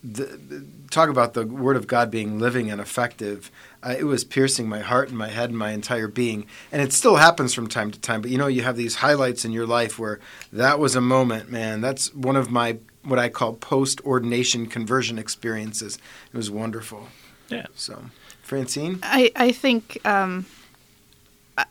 the, 0.04 0.66
talk 0.92 1.10
about 1.10 1.34
the 1.34 1.46
Word 1.46 1.78
of 1.78 1.88
God 1.88 2.12
being 2.12 2.40
living 2.40 2.70
and 2.70 2.82
effective. 2.82 3.50
Uh, 3.82 3.96
it 3.98 4.04
was 4.04 4.24
piercing 4.24 4.68
my 4.68 4.80
heart 4.80 5.10
and 5.10 5.18
my 5.18 5.30
head 5.30 5.50
and 5.50 5.58
my 5.58 5.72
entire 5.72 6.08
being. 6.08 6.46
And 6.72 6.82
it 6.82 6.94
still 6.94 7.16
happens 7.16 7.54
from 7.54 7.68
time 7.68 7.92
to 7.92 8.00
time. 8.00 8.22
But 8.22 8.32
you 8.32 8.38
know, 8.38 8.48
you 8.48 8.64
have 8.64 8.76
these 8.76 8.96
highlights 8.96 9.46
in 9.46 9.52
your 9.52 9.66
life 9.66 9.98
where 9.98 10.20
that 10.52 10.80
was 10.80 10.96
a 10.96 11.02
moment, 11.02 11.50
man. 11.50 11.82
That's 11.82 12.14
one 12.14 12.36
of 12.36 12.52
my 12.52 12.78
what 13.04 13.20
I 13.20 13.30
call 13.30 13.54
post 13.54 14.02
ordination 14.02 14.68
conversion 14.68 15.18
experiences. 15.18 15.98
It 16.32 16.38
was 16.38 16.50
wonderful. 16.52 17.08
Yeah. 17.50 17.66
So, 17.76 18.06
Francine? 18.42 19.00
I, 19.04 19.32
I 19.36 19.52
think 19.52 20.00
um, 20.06 20.46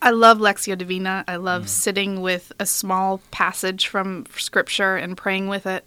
I 0.01 0.11
love 0.11 0.39
Lectio 0.39 0.77
Divina. 0.77 1.25
I 1.27 1.37
love 1.37 1.65
mm. 1.65 1.69
sitting 1.69 2.21
with 2.21 2.53
a 2.59 2.67
small 2.67 3.21
passage 3.31 3.87
from 3.87 4.27
Scripture 4.37 4.97
and 4.97 5.17
praying 5.17 5.49
with 5.49 5.67
it. 5.67 5.85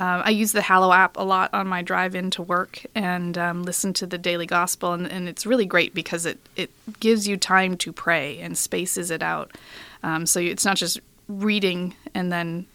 Um, 0.00 0.22
I 0.24 0.30
use 0.30 0.52
the 0.52 0.62
Hallow 0.62 0.92
app 0.92 1.16
a 1.16 1.22
lot 1.22 1.54
on 1.54 1.68
my 1.68 1.80
drive 1.80 2.16
into 2.16 2.42
work 2.42 2.84
and 2.96 3.38
um, 3.38 3.62
listen 3.62 3.92
to 3.94 4.06
the 4.06 4.18
daily 4.18 4.46
gospel, 4.46 4.92
and, 4.92 5.06
and, 5.06 5.28
it's 5.28 5.46
really 5.46 5.66
great 5.66 5.94
because 5.94 6.26
it, 6.26 6.38
it 6.56 6.70
gives 6.98 7.28
you 7.28 7.36
time 7.36 7.76
to 7.76 7.92
pray 7.92 8.40
and 8.40 8.58
spaces 8.58 9.12
it 9.12 9.22
out. 9.22 9.56
Um, 10.02 10.26
so 10.26 10.40
it's 10.40 10.64
not 10.64 10.76
just 10.76 10.98
reading 11.28 11.94
and 12.12 12.32
then 12.32 12.66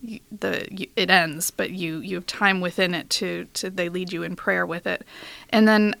you, 0.00 0.20
the 0.38 0.66
you, 0.70 0.86
it 0.96 1.10
ends, 1.10 1.50
but 1.50 1.70
you 1.70 1.98
you 1.98 2.16
have 2.16 2.26
time 2.26 2.60
within 2.60 2.94
it 2.94 3.10
to 3.10 3.46
to 3.54 3.68
they 3.68 3.88
lead 3.88 4.12
you 4.12 4.22
in 4.22 4.36
prayer 4.36 4.64
with 4.64 4.86
it, 4.86 5.04
and 5.50 5.68
then 5.68 5.94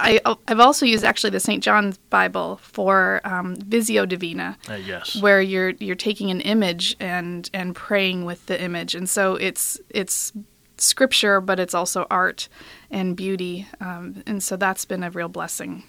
I, 0.00 0.36
have 0.48 0.60
also 0.60 0.86
used 0.86 1.04
actually 1.04 1.30
the 1.30 1.40
St. 1.40 1.62
John's 1.62 1.98
Bible 1.98 2.58
for 2.62 3.20
um, 3.24 3.56
Visio 3.56 4.06
Divina. 4.06 4.56
Uh, 4.68 4.74
yes. 4.74 5.20
Where 5.20 5.40
you're 5.40 5.70
you're 5.70 5.96
taking 5.96 6.30
an 6.30 6.40
image 6.40 6.96
and 7.00 7.48
and 7.52 7.74
praying 7.74 8.24
with 8.24 8.46
the 8.46 8.60
image, 8.60 8.94
and 8.94 9.08
so 9.08 9.36
it's 9.36 9.80
it's 9.90 10.32
scripture, 10.78 11.40
but 11.40 11.60
it's 11.60 11.74
also 11.74 12.06
art 12.10 12.48
and 12.90 13.16
beauty, 13.16 13.66
um, 13.80 14.22
and 14.26 14.42
so 14.42 14.56
that's 14.56 14.84
been 14.84 15.02
a 15.02 15.10
real 15.10 15.28
blessing. 15.28 15.84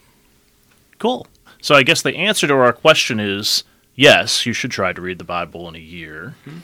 Cool. 1.00 1.26
So 1.62 1.76
I 1.76 1.84
guess 1.84 2.02
the 2.02 2.16
answer 2.16 2.48
to 2.48 2.54
our 2.54 2.74
question 2.74 3.20
is 3.20 3.64
yes, 3.96 4.46
you 4.46 4.54
should 4.54 4.72
try 4.72 4.94
to 4.94 5.02
read 5.02 5.20
the 5.20 5.24
Bible 5.24 5.68
in 5.68 5.76
a 5.76 5.80
year. 5.80 6.36
Mm-hmm. 6.46 6.60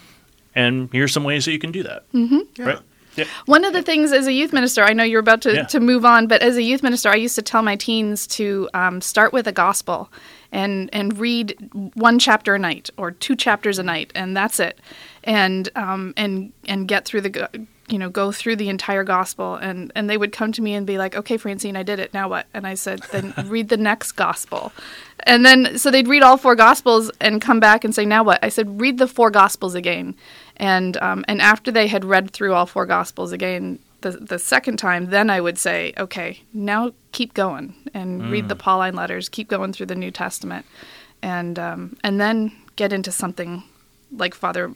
And 0.55 0.89
here's 0.91 1.13
some 1.13 1.23
ways 1.23 1.45
that 1.45 1.51
you 1.51 1.59
can 1.59 1.71
do 1.71 1.83
that. 1.83 2.11
Mm-hmm. 2.11 2.39
Yeah. 2.55 2.65
Right? 2.65 2.79
Yeah. 3.17 3.25
One 3.45 3.65
of 3.65 3.73
the 3.73 3.81
things 3.81 4.11
as 4.13 4.27
a 4.27 4.33
youth 4.33 4.53
minister, 4.53 4.83
I 4.83 4.93
know 4.93 5.03
you're 5.03 5.19
about 5.19 5.41
to, 5.41 5.53
yeah. 5.53 5.63
to 5.65 5.79
move 5.79 6.05
on, 6.05 6.27
but 6.27 6.41
as 6.41 6.55
a 6.55 6.63
youth 6.63 6.83
minister, 6.83 7.09
I 7.09 7.15
used 7.15 7.35
to 7.35 7.41
tell 7.41 7.63
my 7.63 7.75
teens 7.75 8.27
to 8.27 8.69
um, 8.73 9.01
start 9.01 9.33
with 9.33 9.47
a 9.47 9.51
gospel 9.51 10.09
and 10.51 10.89
and 10.93 11.17
read 11.17 11.57
one 11.95 12.19
chapter 12.19 12.55
a 12.55 12.59
night 12.59 12.89
or 12.97 13.11
two 13.11 13.35
chapters 13.35 13.79
a 13.79 13.83
night, 13.83 14.11
and 14.15 14.37
that's 14.37 14.59
it, 14.59 14.79
and 15.23 15.69
um, 15.75 16.13
and 16.15 16.53
and 16.67 16.87
get 16.87 17.05
through 17.05 17.21
the 17.21 17.67
you 17.87 17.97
know 17.97 18.09
go 18.09 18.31
through 18.31 18.57
the 18.57 18.69
entire 18.69 19.03
gospel, 19.03 19.55
and 19.55 19.91
and 19.95 20.09
they 20.09 20.17
would 20.17 20.31
come 20.31 20.51
to 20.53 20.61
me 20.61 20.73
and 20.73 20.85
be 20.85 20.97
like, 20.97 21.15
okay, 21.15 21.37
Francine, 21.37 21.75
I 21.75 21.83
did 21.83 21.99
it. 21.99 22.13
Now 22.13 22.29
what? 22.29 22.47
And 22.53 22.67
I 22.67 22.75
said, 22.75 23.01
then 23.11 23.33
read 23.45 23.69
the 23.69 23.77
next 23.77 24.13
gospel, 24.13 24.71
and 25.21 25.45
then 25.45 25.77
so 25.77 25.91
they'd 25.91 26.07
read 26.07 26.23
all 26.23 26.37
four 26.37 26.55
gospels 26.55 27.11
and 27.19 27.41
come 27.41 27.59
back 27.59 27.83
and 27.83 27.93
say, 27.93 28.05
now 28.05 28.23
what? 28.23 28.39
I 28.43 28.49
said, 28.49 28.79
read 28.81 28.97
the 28.97 29.07
four 29.07 29.31
gospels 29.31 29.75
again 29.75 30.15
and 30.57 30.97
um, 30.97 31.23
and 31.27 31.41
after 31.41 31.71
they 31.71 31.87
had 31.87 32.03
read 32.03 32.31
through 32.31 32.53
all 32.53 32.65
four 32.65 32.85
gospels 32.85 33.31
again 33.31 33.79
the 34.01 34.11
the 34.11 34.39
second 34.39 34.77
time, 34.77 35.07
then 35.07 35.29
I 35.29 35.39
would 35.39 35.57
say, 35.57 35.93
okay, 35.97 36.41
now 36.53 36.91
keep 37.11 37.33
going 37.33 37.75
and 37.93 38.21
mm. 38.21 38.31
read 38.31 38.49
the 38.49 38.55
Pauline 38.55 38.95
letters, 38.95 39.29
keep 39.29 39.47
going 39.47 39.73
through 39.73 39.85
the 39.85 39.95
New 39.95 40.11
Testament, 40.11 40.65
and 41.21 41.57
um, 41.57 41.97
and 42.03 42.19
then 42.19 42.51
get 42.75 42.91
into 42.91 43.11
something 43.11 43.63
like 44.11 44.33
Father 44.33 44.73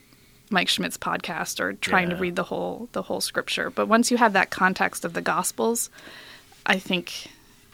Mike 0.52 0.68
Schmitz's 0.68 0.98
podcast 0.98 1.60
or 1.60 1.74
trying 1.74 2.10
yeah. 2.10 2.16
to 2.16 2.22
read 2.22 2.36
the 2.36 2.44
whole 2.44 2.90
the 2.92 3.04
whole 3.04 3.22
scripture. 3.22 3.70
But 3.70 3.88
once 3.88 4.12
you 4.12 4.18
have 4.18 4.34
that 4.34 4.50
context 4.50 5.06
of 5.06 5.14
the 5.14 5.22
Gospels, 5.22 5.90
I 6.66 6.78
think 6.78 7.28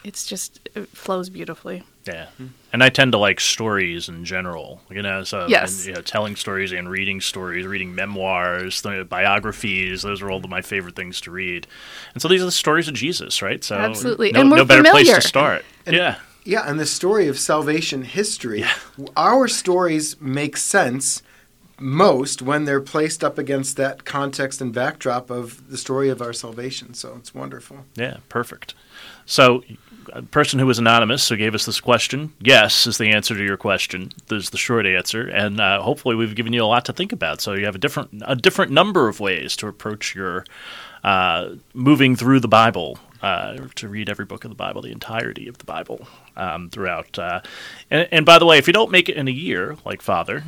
it's 0.04 0.26
just 0.26 0.68
it 0.74 0.88
flows 0.88 1.28
beautifully. 1.28 1.82
Yeah, 2.06 2.28
and 2.72 2.82
I 2.82 2.88
tend 2.88 3.12
to 3.12 3.18
like 3.18 3.40
stories 3.40 4.08
in 4.08 4.24
general. 4.24 4.80
You 4.90 5.02
know, 5.02 5.24
so 5.24 5.46
yes. 5.46 5.80
and, 5.80 5.88
you 5.88 5.94
know, 5.94 6.00
telling 6.00 6.36
stories 6.36 6.72
and 6.72 6.88
reading 6.88 7.20
stories, 7.20 7.66
reading 7.66 7.94
memoirs, 7.94 8.82
biographies. 9.08 10.02
Those 10.02 10.22
are 10.22 10.30
all 10.30 10.38
of 10.38 10.48
my 10.48 10.62
favorite 10.62 10.96
things 10.96 11.20
to 11.22 11.30
read. 11.30 11.66
And 12.14 12.22
so 12.22 12.28
these 12.28 12.40
are 12.40 12.46
the 12.46 12.52
stories 12.52 12.88
of 12.88 12.94
Jesus, 12.94 13.42
right? 13.42 13.62
So 13.62 13.74
absolutely, 13.74 14.32
no, 14.32 14.40
and 14.40 14.50
we're 14.50 14.58
no 14.58 14.64
better 14.64 14.82
familiar. 14.82 15.12
place 15.12 15.22
to 15.22 15.28
start. 15.28 15.64
And, 15.84 15.96
yeah. 15.96 16.18
Yeah, 16.44 16.62
and 16.66 16.80
the 16.80 16.86
story 16.86 17.28
of 17.28 17.38
salvation 17.38 18.04
history. 18.04 18.60
Yeah. 18.60 18.72
Our 19.18 19.48
stories 19.48 20.18
make 20.18 20.56
sense 20.56 21.22
most 21.80 22.42
when 22.42 22.64
they're 22.64 22.80
placed 22.80 23.22
up 23.22 23.38
against 23.38 23.76
that 23.76 24.04
context 24.04 24.60
and 24.60 24.72
backdrop 24.72 25.30
of 25.30 25.70
the 25.70 25.78
story 25.78 26.08
of 26.08 26.20
our 26.20 26.32
salvation. 26.32 26.94
So 26.94 27.16
it's 27.16 27.34
wonderful. 27.34 27.84
Yeah, 27.94 28.18
perfect. 28.28 28.74
So 29.26 29.62
a 30.12 30.22
person 30.22 30.58
who 30.58 30.66
was 30.66 30.78
anonymous 30.78 31.28
who 31.28 31.36
gave 31.36 31.54
us 31.54 31.66
this 31.66 31.80
question, 31.80 32.32
yes, 32.40 32.86
is 32.86 32.98
the 32.98 33.10
answer 33.10 33.34
to 33.34 33.44
your 33.44 33.56
question. 33.56 34.12
There's 34.28 34.50
the 34.50 34.58
short 34.58 34.86
answer, 34.86 35.28
and 35.28 35.60
uh, 35.60 35.82
hopefully 35.82 36.14
we've 36.14 36.34
given 36.34 36.52
you 36.52 36.64
a 36.64 36.66
lot 36.66 36.84
to 36.86 36.92
think 36.92 37.12
about. 37.12 37.40
So 37.40 37.54
you 37.54 37.66
have 37.66 37.74
a 37.74 37.78
different 37.78 38.22
a 38.26 38.36
different 38.36 38.72
number 38.72 39.08
of 39.08 39.20
ways 39.20 39.56
to 39.56 39.68
approach 39.68 40.14
your 40.14 40.44
uh, 41.04 41.54
moving 41.74 42.16
through 42.16 42.40
the 42.40 42.48
Bible. 42.48 42.98
Uh, 43.20 43.66
to 43.74 43.88
read 43.88 44.08
every 44.08 44.24
book 44.24 44.44
of 44.44 44.48
the 44.48 44.54
Bible, 44.54 44.80
the 44.80 44.92
entirety 44.92 45.48
of 45.48 45.58
the 45.58 45.64
Bible 45.64 46.06
um, 46.36 46.70
throughout. 46.70 47.18
Uh, 47.18 47.40
and, 47.90 48.06
and 48.12 48.24
by 48.24 48.38
the 48.38 48.46
way, 48.46 48.58
if 48.58 48.68
you 48.68 48.72
don't 48.72 48.92
make 48.92 49.08
it 49.08 49.16
in 49.16 49.26
a 49.26 49.32
year, 49.32 49.76
like 49.84 50.00
Father, 50.00 50.44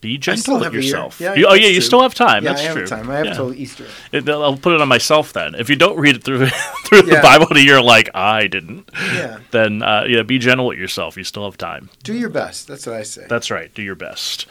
be 0.00 0.18
gentle 0.18 0.58
with 0.60 0.72
yourself. 0.72 1.20
Yeah, 1.20 1.34
you, 1.34 1.46
oh 1.46 1.54
yeah, 1.54 1.68
you 1.68 1.80
still 1.80 2.00
have 2.02 2.14
time. 2.14 2.44
Yeah, 2.44 2.50
that's 2.50 2.62
I 2.62 2.64
have 2.64 2.76
true. 2.76 2.86
time. 2.86 3.10
I 3.10 3.16
have 3.18 3.26
yeah. 3.26 3.34
till 3.34 3.54
Easter. 3.54 3.86
It, 4.12 4.28
I'll 4.28 4.56
put 4.56 4.72
it 4.72 4.80
on 4.80 4.88
myself 4.88 5.32
then. 5.32 5.54
If 5.54 5.68
you 5.68 5.76
don't 5.76 5.98
read 5.98 6.16
it 6.16 6.24
through 6.24 6.46
through 6.86 7.02
the 7.02 7.20
Bible 7.22 7.46
in 7.50 7.56
a 7.58 7.60
year 7.60 7.82
like 7.82 8.08
I 8.14 8.46
didn't, 8.46 8.90
Yeah. 9.14 9.40
then 9.50 9.82
uh, 9.82 10.04
yeah, 10.08 10.22
be 10.22 10.38
gentle 10.38 10.66
with 10.66 10.78
yourself. 10.78 11.16
You 11.16 11.24
still 11.24 11.44
have 11.44 11.58
time. 11.58 11.90
Do 12.02 12.14
your 12.14 12.30
best. 12.30 12.66
That's 12.66 12.86
what 12.86 12.96
I 12.96 13.02
say. 13.02 13.26
That's 13.28 13.50
right. 13.50 13.72
Do 13.74 13.82
your 13.82 13.94
best. 13.94 14.46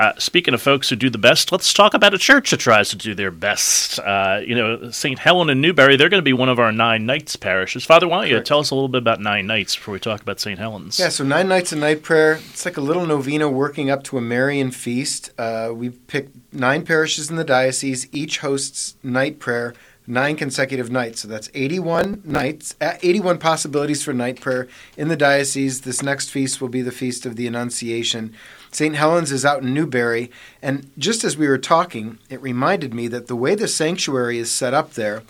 Uh, 0.00 0.14
speaking 0.18 0.54
of 0.54 0.62
folks 0.62 0.88
who 0.88 0.96
do 0.96 1.10
the 1.10 1.18
best, 1.18 1.52
let's 1.52 1.74
talk 1.74 1.92
about 1.92 2.14
a 2.14 2.18
church 2.18 2.52
that 2.52 2.56
tries 2.56 2.88
to 2.88 2.96
do 2.96 3.14
their 3.14 3.30
best. 3.30 3.98
Uh, 3.98 4.40
you 4.42 4.54
know, 4.54 4.90
St. 4.90 5.18
Helen 5.18 5.50
in 5.50 5.60
Newbury, 5.60 5.98
they're 5.98 6.08
going 6.08 6.22
to 6.22 6.24
be 6.24 6.32
one 6.32 6.48
of 6.48 6.58
our 6.58 6.72
Nine 6.72 7.04
Nights 7.04 7.36
parishes. 7.36 7.84
Father, 7.84 8.08
why 8.08 8.22
don't 8.22 8.28
you 8.28 8.36
Correct. 8.36 8.46
tell 8.46 8.60
us 8.60 8.70
a 8.70 8.74
little 8.74 8.88
bit 8.88 9.02
about 9.02 9.20
Nine 9.20 9.46
Nights 9.46 9.76
before 9.76 9.92
we 9.92 10.00
talk 10.00 10.22
about 10.22 10.40
St. 10.40 10.58
Helen's? 10.58 10.98
Yeah, 10.98 11.10
so 11.10 11.22
nine 11.22 11.48
nights 11.48 11.72
of 11.72 11.80
night 11.80 12.02
prayer. 12.02 12.40
It's 12.48 12.64
like 12.64 12.78
a 12.78 12.80
little 12.80 13.04
novena 13.04 13.50
working 13.50 13.90
up 13.90 14.02
to 14.04 14.16
a 14.16 14.22
Marian 14.22 14.70
feast. 14.70 15.32
Uh, 15.36 15.72
we've 15.74 16.06
picked 16.06 16.34
nine 16.50 16.86
parishes 16.86 17.28
in 17.28 17.36
the 17.36 17.44
diocese. 17.44 18.08
Each 18.10 18.38
hosts 18.38 18.96
night 19.02 19.38
prayer, 19.38 19.74
nine 20.06 20.34
consecutive 20.34 20.90
nights. 20.90 21.20
So 21.20 21.28
that's 21.28 21.50
81 21.52 22.22
nights, 22.24 22.74
uh, 22.80 22.94
81 23.02 23.36
possibilities 23.36 24.02
for 24.02 24.14
night 24.14 24.40
prayer 24.40 24.66
in 24.96 25.08
the 25.08 25.16
diocese. 25.16 25.82
This 25.82 26.02
next 26.02 26.30
feast 26.30 26.58
will 26.58 26.70
be 26.70 26.80
the 26.80 26.90
Feast 26.90 27.26
of 27.26 27.36
the 27.36 27.46
Annunciation. 27.46 28.32
St. 28.72 28.94
Helens 28.94 29.32
is 29.32 29.44
out 29.44 29.62
in 29.62 29.74
Newbury. 29.74 30.30
And 30.62 30.90
just 30.96 31.24
as 31.24 31.36
we 31.36 31.48
were 31.48 31.58
talking, 31.58 32.18
it 32.28 32.40
reminded 32.40 32.94
me 32.94 33.08
that 33.08 33.26
the 33.26 33.36
way 33.36 33.54
the 33.54 33.68
sanctuary 33.68 34.38
is 34.38 34.50
set 34.50 34.74
up 34.74 34.94
there, 34.94 35.22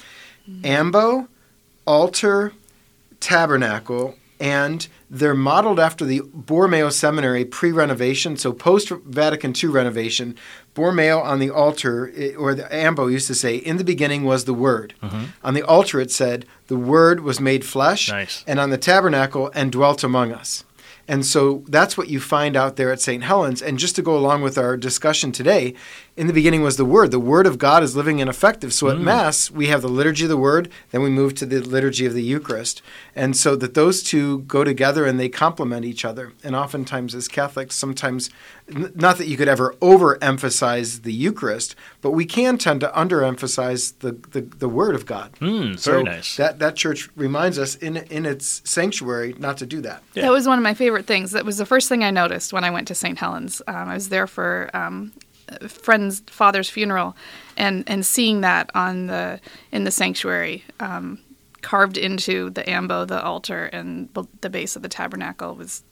mm-hmm. 0.49 0.67
ambo, 0.67 1.29
altar, 1.87 2.53
tabernacle, 3.19 4.17
and 4.39 4.89
they're 5.11 5.35
modeled 5.35 5.79
after 5.79 6.05
the 6.05 6.23
Borromeo 6.33 6.89
Seminary 6.89 7.45
pre-renovation, 7.45 8.37
so 8.37 8.53
post-Vatican 8.53 9.55
II 9.61 9.69
renovation. 9.69 10.35
Borromeo 10.73 11.21
on 11.21 11.41
the 11.41 11.51
altar, 11.51 12.11
or 12.39 12.55
the 12.55 12.75
Ambo 12.75 13.09
used 13.09 13.27
to 13.27 13.35
say, 13.35 13.57
"In 13.57 13.77
the 13.77 13.85
beginning 13.85 14.25
was 14.25 14.45
the 14.45 14.55
Word." 14.55 14.95
Mm-hmm. 15.03 15.25
On 15.45 15.55
the 15.55 15.63
altar, 15.63 16.01
it 16.01 16.11
said, 16.11 16.47
"The 16.69 16.77
Word 16.77 17.21
was 17.21 17.41
made 17.41 17.65
flesh," 17.65 18.09
Nice. 18.09 18.45
and 18.47 18.59
on 18.59 18.71
the 18.71 18.79
tabernacle, 18.79 19.51
"and 19.55 19.73
dwelt 19.73 20.05
among 20.05 20.33
us." 20.33 20.65
And 21.11 21.27
so 21.27 21.65
that's 21.67 21.99
what 21.99 22.09
you 22.09 22.21
find 22.21 22.57
out 22.57 22.77
there 22.77 22.93
at 22.93 23.01
St. 23.01 23.25
Helens. 23.25 23.61
And 23.61 23.81
just 23.81 23.97
to 23.97 24.03
go 24.03 24.17
along 24.17 24.43
with 24.43 24.57
our 24.57 24.77
discussion 24.77 25.33
today, 25.33 25.75
in 26.21 26.27
the 26.27 26.33
beginning 26.35 26.63
was 26.63 26.77
the 26.77 26.85
Word. 26.85 27.11
The 27.11 27.19
Word 27.19 27.47
of 27.47 27.57
God 27.57 27.83
is 27.83 27.97
living 27.97 28.21
and 28.21 28.29
effective. 28.29 28.73
So 28.75 28.91
at 28.91 28.99
Mass, 28.99 29.51
we 29.51 29.69
have 29.69 29.81
the 29.81 29.89
liturgy 29.89 30.25
of 30.25 30.29
the 30.29 30.37
Word, 30.37 30.71
then 30.91 31.03
we 31.03 31.09
move 31.09 31.35
to 31.37 31.47
the 31.47 31.61
liturgy 31.61 32.05
of 32.05 32.13
the 32.13 32.23
Eucharist. 32.23 32.83
And 33.17 33.37
so 33.37 33.57
that 33.57 33.73
those 33.75 34.03
two 34.03 34.41
go 34.41 34.63
together 34.63 35.07
and 35.07 35.19
they 35.19 35.29
complement 35.31 35.85
each 35.87 36.05
other. 36.05 36.33
And 36.45 36.55
oftentimes, 36.55 37.15
as 37.15 37.27
Catholics, 37.27 37.75
sometimes, 37.75 38.29
n- 38.69 38.93
not 38.95 39.17
that 39.19 39.29
you 39.29 39.37
could 39.39 39.49
ever 39.49 39.75
overemphasize 39.81 41.03
the 41.03 41.13
Eucharist, 41.13 41.75
but 42.03 42.11
we 42.11 42.25
can 42.27 42.59
tend 42.59 42.81
to 42.83 42.89
underemphasize 42.89 43.99
the, 44.01 44.13
the, 44.33 44.43
the 44.43 44.69
Word 44.69 44.95
of 44.95 45.07
God. 45.07 45.33
Mm, 45.41 45.79
So 45.79 45.93
very 45.93 46.05
nice. 46.05 46.37
that, 46.37 46.59
that 46.59 46.77
church 46.77 47.09
reminds 47.17 47.59
us 47.59 47.75
in, 47.77 47.97
in 47.97 48.27
its 48.27 48.61
sanctuary 48.65 49.35
not 49.39 49.57
to 49.59 49.67
do 49.67 49.81
that. 49.83 50.03
Yeah. 50.15 50.23
That 50.23 50.33
was 50.33 50.47
one 50.47 50.59
of 50.59 50.63
my 50.63 50.75
favorite 50.75 51.07
things. 51.07 51.33
That 51.33 51.45
was 51.45 51.57
the 51.59 51.67
first 51.67 51.89
thing 51.89 52.05
I 52.05 52.11
noticed 52.11 52.53
when 52.53 52.65
I 52.65 52.71
went 52.71 52.89
to 52.89 52.95
St. 52.95 53.19
Helens. 53.19 53.63
Um, 53.67 53.89
I 53.89 53.95
was 53.95 54.09
there 54.11 54.27
for 54.27 54.71
um, 54.75 55.13
a 55.17 55.30
friend's 55.69 56.21
father's 56.27 56.71
funeral, 56.71 57.17
and 57.57 57.85
and 57.87 58.05
seeing 58.05 58.41
that 58.43 58.71
on 58.75 59.07
the 59.07 59.41
in 59.73 59.85
the 59.85 59.91
sanctuary, 59.91 60.65
um, 60.81 61.19
carved 61.63 61.97
into 61.97 62.51
the 62.51 62.69
ambo, 62.69 63.05
the 63.05 63.23
altar, 63.23 63.67
and 63.67 64.09
the 64.41 64.51
base 64.51 64.77
of 64.77 64.83
the 64.83 64.89
tabernacle 64.89 65.55
was 65.55 65.83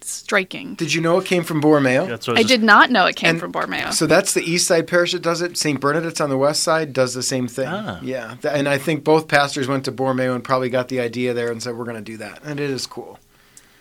striking. 0.00 0.74
Did 0.74 0.94
you 0.94 1.00
know 1.00 1.18
it 1.18 1.24
came 1.24 1.42
from 1.42 1.60
Borromeo? 1.60 2.06
That's 2.06 2.28
what 2.28 2.36
I 2.36 2.40
was 2.42 2.48
did 2.48 2.62
not 2.62 2.90
know 2.90 3.06
it 3.06 3.16
came 3.16 3.30
And 3.30 3.40
from 3.40 3.52
Borromeo. 3.52 3.90
So 3.90 4.06
that's 4.06 4.34
the 4.34 4.42
east 4.42 4.66
side 4.66 4.86
parish 4.86 5.12
that 5.12 5.22
does 5.22 5.42
it. 5.42 5.56
St. 5.56 5.80
Bernadette's 5.80 6.20
on 6.20 6.30
the 6.30 6.38
west 6.38 6.62
side 6.62 6.92
does 6.92 7.14
the 7.14 7.22
same 7.22 7.48
thing. 7.48 7.68
Ah. 7.68 8.00
Yeah. 8.02 8.36
And 8.48 8.68
I 8.68 8.78
think 8.78 9.04
both 9.04 9.28
pastors 9.28 9.68
went 9.68 9.84
to 9.86 9.92
Borromeo 9.92 10.34
and 10.34 10.44
probably 10.44 10.70
got 10.70 10.88
the 10.88 11.00
idea 11.00 11.34
there 11.34 11.50
and 11.50 11.62
said, 11.62 11.76
we're 11.76 11.84
going 11.84 11.96
to 11.96 12.02
do 12.02 12.16
that. 12.18 12.40
And 12.44 12.60
it 12.60 12.70
is 12.70 12.86
cool. 12.86 13.18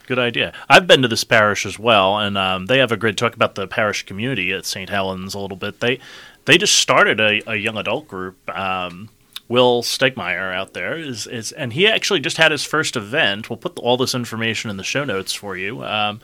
Good 0.07 0.19
idea. 0.19 0.53
I've 0.69 0.87
been 0.87 1.01
to 1.01 1.09
this 1.09 1.25
parish 1.25 1.65
as 1.65 1.77
well, 1.77 2.17
and 2.17 2.37
um, 2.37 2.67
they 2.67 2.77
have 2.77 2.93
a 2.93 2.97
great 2.97 3.17
talk 3.17 3.35
about 3.35 3.55
the 3.55 3.67
parish 3.67 4.05
community 4.05 4.53
at 4.53 4.65
St. 4.65 4.89
Helens 4.89 5.35
a 5.35 5.39
little 5.39 5.57
bit. 5.57 5.81
They 5.81 5.99
they 6.45 6.57
just 6.57 6.77
started 6.77 7.19
a, 7.19 7.41
a 7.45 7.55
young 7.57 7.77
adult 7.77 8.07
group. 8.07 8.37
Um, 8.57 9.09
Will 9.49 9.83
Stegmeyer 9.83 10.53
out 10.53 10.73
there 10.73 10.97
is, 10.97 11.27
is, 11.27 11.51
and 11.51 11.73
he 11.73 11.87
actually 11.87 12.21
just 12.21 12.37
had 12.37 12.51
his 12.51 12.63
first 12.63 12.95
event. 12.95 13.49
We'll 13.49 13.57
put 13.57 13.79
all 13.79 13.97
this 13.97 14.15
information 14.15 14.69
in 14.69 14.77
the 14.77 14.83
show 14.83 15.03
notes 15.03 15.33
for 15.33 15.57
you. 15.57 15.83
Um, 15.83 16.21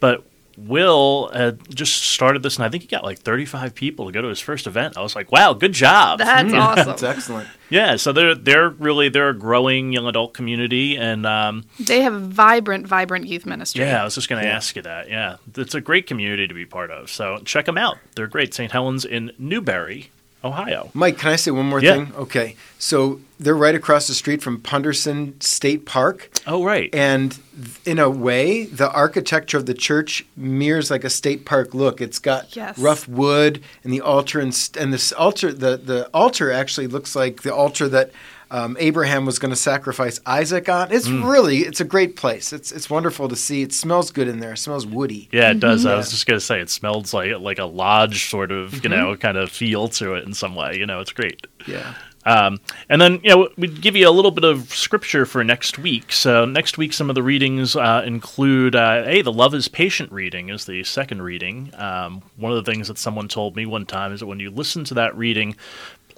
but 0.00 0.24
Will 0.66 1.30
had 1.32 1.60
just 1.74 2.02
started 2.02 2.42
this, 2.42 2.56
and 2.56 2.64
I 2.64 2.68
think 2.68 2.82
he 2.82 2.88
got 2.88 3.04
like 3.04 3.18
35 3.20 3.74
people 3.74 4.06
to 4.06 4.12
go 4.12 4.20
to 4.22 4.28
his 4.28 4.40
first 4.40 4.66
event. 4.66 4.96
I 4.98 5.02
was 5.02 5.14
like, 5.14 5.30
wow, 5.30 5.52
good 5.52 5.72
job. 5.72 6.18
That's 6.18 6.50
That's 6.50 6.54
awesome. 6.54 6.86
That's 6.86 7.02
excellent. 7.02 7.48
Yeah, 7.70 7.96
so 7.96 8.12
they're 8.12 8.34
they're 8.34 8.70
really 8.70 9.08
they're 9.08 9.28
a 9.28 9.34
growing 9.38 9.92
young 9.92 10.06
adult 10.06 10.34
community, 10.34 10.96
and 10.96 11.24
um, 11.26 11.64
They 11.78 12.00
have 12.02 12.14
a 12.14 12.18
vibrant, 12.18 12.86
vibrant 12.86 13.26
youth 13.26 13.46
ministry. 13.46 13.84
yeah, 13.84 14.00
I 14.00 14.04
was 14.04 14.14
just 14.16 14.28
going 14.28 14.42
to 14.42 14.48
Yeah. 14.48 14.56
ask 14.56 14.74
you 14.74 14.82
that. 14.82 15.08
Yeah, 15.08 15.36
it's 15.56 15.74
a 15.74 15.80
great 15.80 16.06
community 16.06 16.48
to 16.48 16.54
be 16.54 16.66
part 16.66 16.90
of. 16.90 17.10
So 17.10 17.38
check 17.44 17.66
them 17.66 17.78
out. 17.78 17.98
They're 18.16 18.26
great. 18.26 18.52
St. 18.54 18.72
Helens 18.72 19.04
in 19.04 19.32
Newbury, 19.38 20.10
Ohio. 20.44 20.90
Mike, 20.94 21.18
can 21.18 21.30
I 21.30 21.36
say 21.36 21.50
one 21.50 21.66
more 21.66 21.80
Yeah. 21.80 21.94
thing? 21.94 22.12
Okay. 22.16 22.56
So 22.78 23.20
they're 23.40 23.56
right 23.56 23.74
across 23.74 24.06
the 24.06 24.14
street 24.14 24.40
from 24.42 24.60
Punderson 24.60 25.34
State 25.40 25.84
Park. 25.84 26.30
Oh, 26.46 26.62
right. 26.64 26.88
And 26.94 27.36
in 27.84 27.98
a 27.98 28.08
way, 28.08 28.64
the 28.66 28.90
architecture 28.92 29.56
of 29.58 29.66
the 29.66 29.74
church 29.74 30.24
mirrors 30.36 30.90
like 30.90 31.02
a 31.04 31.10
state 31.10 31.44
park 31.44 31.74
look. 31.74 32.00
It's 32.00 32.18
got 32.20 32.54
Yes. 32.54 32.78
rough 32.78 33.08
wood 33.08 33.60
and 33.82 33.92
the 33.92 34.00
altar, 34.00 34.38
and, 34.38 34.54
st- 34.54 34.80
and 34.82 34.92
this 34.92 35.10
altar, 35.12 35.52
the, 35.52 35.76
the 35.76 36.08
altar 36.14 36.52
actually 36.52 36.86
looks 36.86 37.16
like 37.16 37.42
the 37.42 37.54
altar 37.54 37.88
that 37.88 38.12
um, 38.50 38.76
Abraham 38.80 39.26
was 39.26 39.38
going 39.38 39.50
to 39.50 39.56
sacrifice 39.56 40.20
Isaac 40.26 40.68
on. 40.68 40.90
It's 40.92 41.06
Mm. 41.08 41.30
really, 41.30 41.58
it's 41.58 41.80
a 41.80 41.84
great 41.84 42.16
place. 42.16 42.52
It's 42.52 42.72
it's 42.72 42.88
wonderful 42.88 43.28
to 43.28 43.36
see. 43.36 43.62
It 43.62 43.72
smells 43.72 44.10
good 44.10 44.28
in 44.28 44.40
there. 44.40 44.52
It 44.52 44.58
smells 44.58 44.86
woody. 44.86 45.28
yeah, 45.32 45.50
it 45.50 45.60
does. 45.60 45.84
I 45.86 45.94
was 45.96 46.10
just 46.10 46.26
going 46.26 46.38
to 46.38 46.44
say 46.44 46.60
it 46.60 46.70
smells 46.70 47.12
like 47.12 47.32
like 47.38 47.58
a 47.58 47.64
lodge 47.66 48.28
sort 48.30 48.50
of, 48.52 48.70
Mm-hmm. 48.72 48.82
you 48.84 48.88
know, 48.90 49.16
kind 49.16 49.36
of 49.36 49.50
feel 49.50 49.88
to 49.88 50.14
it 50.14 50.24
in 50.24 50.32
some 50.34 50.54
way. 50.54 50.76
You 50.76 50.86
know, 50.86 51.00
it's 51.00 51.12
great. 51.12 51.46
Yeah. 51.66 51.94
Um, 52.26 52.60
and 52.90 53.00
then, 53.00 53.20
you 53.22 53.30
know, 53.30 53.48
we'd 53.56 53.80
give 53.80 53.96
you 53.96 54.06
a 54.06 54.10
little 54.10 54.30
bit 54.32 54.44
of 54.44 54.68
scripture 54.74 55.24
for 55.24 55.42
next 55.42 55.78
week. 55.78 56.12
So 56.12 56.44
next 56.44 56.76
week, 56.76 56.92
some 56.92 57.08
of 57.08 57.14
the 57.14 57.22
readings 57.22 57.74
uh, 57.74 58.02
include, 58.04 58.76
uh, 58.76 59.04
hey, 59.04 59.22
the 59.22 59.32
Love 59.32 59.54
is 59.54 59.66
Patient 59.68 60.12
reading 60.12 60.50
is 60.50 60.66
the 60.66 60.84
second 60.84 61.22
reading. 61.22 61.72
Um, 61.78 62.22
one 62.36 62.52
of 62.52 62.62
the 62.62 62.70
things 62.70 62.88
that 62.88 62.98
someone 62.98 63.28
told 63.28 63.56
me 63.56 63.64
one 63.64 63.86
time 63.86 64.12
is 64.12 64.20
that 64.20 64.26
when 64.26 64.40
you 64.40 64.50
listen 64.50 64.84
to 64.84 64.94
that 64.94 65.16
reading, 65.16 65.56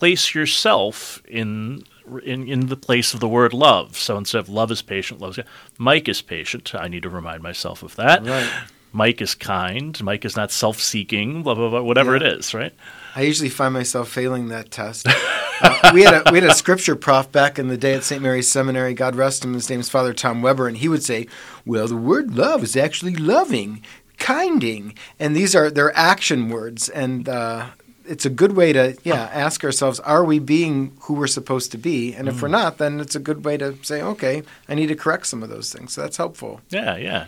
place 0.01 0.35
yourself 0.35 1.23
in 1.29 1.85
in, 2.25 2.49
in 2.49 2.67
the 2.67 2.77
place 2.77 3.15
of 3.15 3.21
the 3.21 3.29
word 3.29 3.53
love. 3.55 3.97
So 3.97 4.17
instead 4.19 4.39
of 4.41 4.49
love 4.49 4.73
is 4.73 4.83
patient, 4.83 5.21
love 5.21 5.39
is 5.39 5.45
Mike 5.79 6.09
is 6.09 6.21
patient. 6.23 6.75
I 6.75 6.89
need 6.89 7.05
to 7.05 7.09
remind 7.11 7.43
myself 7.43 7.85
of 7.85 7.95
that. 7.97 8.27
Right. 8.27 8.51
Mike 8.93 9.21
is 9.23 9.37
kind. 9.37 10.03
Mike 10.03 10.25
is 10.25 10.35
not 10.35 10.51
self-seeking. 10.51 11.45
Blah 11.45 11.55
blah 11.55 11.69
blah. 11.71 11.83
Whatever 11.83 12.17
Yeah. 12.17 12.25
it 12.27 12.39
is, 12.39 12.53
right? 12.55 12.75
I 13.15 13.23
usually 13.23 13.49
find 13.49 13.73
myself 13.75 14.09
failing 14.09 14.49
that 14.49 14.71
test. 14.73 15.07
Uh, 15.63 15.91
we 15.93 16.01
had 16.05 16.15
a 16.27 16.33
we 16.33 16.41
had 16.41 16.49
a 16.49 16.55
scripture 16.55 16.97
prof 16.97 17.31
back 17.31 17.59
in 17.59 17.69
the 17.69 17.77
day 17.77 17.93
at 17.93 18.03
St. 18.03 18.23
Mary's 18.23 18.51
Seminary. 18.51 18.95
God 18.95 19.15
rest 19.15 19.45
him. 19.45 19.53
His 19.53 19.69
name 19.69 19.81
is 19.81 19.91
Father 19.91 20.15
Tom 20.15 20.41
Weber, 20.41 20.67
and 20.67 20.79
he 20.79 20.89
would 20.89 21.03
say, 21.03 21.27
"Well, 21.67 21.87
the 21.87 21.97
word 21.99 22.35
love 22.35 22.63
is 22.63 22.77
actually 22.79 23.15
loving, 23.15 23.83
kinding, 24.19 24.95
and 25.19 25.37
these 25.37 25.55
are 25.55 25.71
they're 25.71 25.95
action 25.95 26.49
words, 26.49 26.89
and 26.89 27.29
uh, 27.29 27.67
it's 28.11 28.27
a 28.27 28.31
good 28.31 28.57
way 28.57 28.73
to 28.73 28.97
yeah 29.05 29.31
ask 29.33 29.63
ourselves, 29.63 30.01
are 30.01 30.25
we 30.25 30.41
being 30.41 30.97
who 31.03 31.15
we're 31.15 31.29
supposed 31.29 31.71
to 31.73 31.79
be? 31.79 32.13
And 32.13 32.29
if 32.29 32.43
we're 32.43 32.49
not, 32.49 32.79
then 32.79 32.99
it's 32.99 33.15
a 33.15 33.21
good 33.21 33.45
way 33.45 33.57
to 33.57 33.83
say, 33.85 34.03
okay, 34.03 34.43
I 34.69 34.75
need 34.75 34.89
to 34.89 34.97
correct 34.97 35.29
some 35.29 35.43
of 35.43 35.49
those 35.49 35.73
things. 35.73 35.93
So 35.93 36.03
that's 36.03 36.17
helpful. 36.17 36.61
Yeah, 36.71 36.97
yeah. 36.97 37.27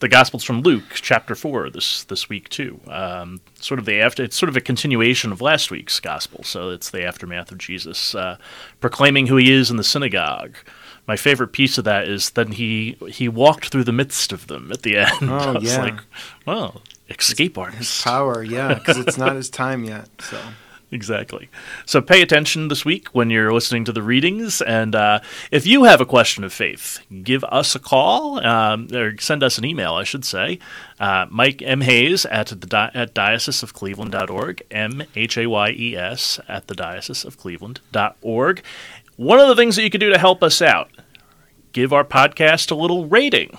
The 0.00 0.08
Gospel's 0.08 0.44
from 0.44 0.60
Luke, 0.60 0.84
chapter 0.94 1.34
four, 1.34 1.70
this 1.70 2.04
this 2.04 2.28
week 2.28 2.50
too. 2.50 2.80
Um, 2.86 3.40
sort 3.58 3.80
of 3.80 3.86
the 3.86 4.00
after. 4.00 4.22
It's 4.22 4.36
sort 4.36 4.48
of 4.50 4.56
a 4.56 4.60
continuation 4.60 5.32
of 5.32 5.40
last 5.40 5.70
week's 5.70 5.98
Gospel, 5.98 6.44
so 6.44 6.70
it's 6.70 6.90
the 6.90 7.04
aftermath 7.04 7.50
of 7.50 7.58
Jesus 7.58 8.14
uh, 8.14 8.36
proclaiming 8.80 9.26
who 9.26 9.36
he 9.36 9.50
is 9.50 9.70
in 9.70 9.76
the 9.76 9.82
synagogue. 9.82 10.56
My 11.08 11.16
favorite 11.16 11.48
piece 11.48 11.78
of 11.78 11.84
that 11.84 12.06
is 12.06 12.30
then 12.30 12.52
he 12.52 12.96
he 13.08 13.28
walked 13.28 13.70
through 13.70 13.84
the 13.84 13.92
midst 13.92 14.30
of 14.30 14.46
them 14.46 14.70
at 14.70 14.82
the 14.82 14.98
end. 14.98 15.22
Oh, 15.22 15.36
I 15.36 15.50
was 15.52 15.64
yeah. 15.64 15.82
like, 15.82 16.00
well, 16.46 16.82
escape 17.08 17.56
His 17.56 17.64
artist. 17.64 18.04
power, 18.04 18.42
yeah, 18.42 18.74
because 18.74 18.98
it's 18.98 19.18
not 19.18 19.36
his 19.36 19.50
time 19.50 19.84
yet. 19.84 20.08
So. 20.20 20.40
Exactly. 20.90 21.50
So 21.84 22.00
pay 22.00 22.22
attention 22.22 22.68
this 22.68 22.84
week 22.84 23.08
when 23.08 23.28
you're 23.28 23.52
listening 23.52 23.84
to 23.84 23.92
the 23.92 24.02
readings. 24.02 24.62
And 24.62 24.94
uh, 24.94 25.20
if 25.50 25.66
you 25.66 25.84
have 25.84 26.00
a 26.00 26.06
question 26.06 26.44
of 26.44 26.52
faith, 26.52 27.00
give 27.22 27.44
us 27.44 27.74
a 27.74 27.78
call 27.78 28.44
um, 28.44 28.88
or 28.94 29.18
send 29.18 29.42
us 29.42 29.58
an 29.58 29.66
email, 29.66 29.94
I 29.94 30.04
should 30.04 30.24
say. 30.24 30.58
Uh, 30.98 31.26
Mike 31.30 31.60
M. 31.60 31.82
Hayes 31.82 32.24
at, 32.26 32.46
the 32.46 32.56
di- 32.56 32.90
at 32.94 33.14
dioceseofcleveland.org, 33.14 34.62
M 34.70 35.02
H 35.14 35.36
A 35.36 35.46
Y 35.46 35.70
E 35.76 35.96
S 35.96 36.40
at 36.48 36.68
the 36.68 36.74
dioceseofcleveland.org. 36.74 38.62
One 39.16 39.40
of 39.40 39.48
the 39.48 39.56
things 39.56 39.76
that 39.76 39.82
you 39.82 39.90
can 39.90 40.00
do 40.00 40.10
to 40.10 40.18
help 40.18 40.42
us 40.42 40.62
out, 40.62 40.90
give 41.72 41.92
our 41.92 42.04
podcast 42.04 42.70
a 42.70 42.74
little 42.74 43.06
rating 43.06 43.58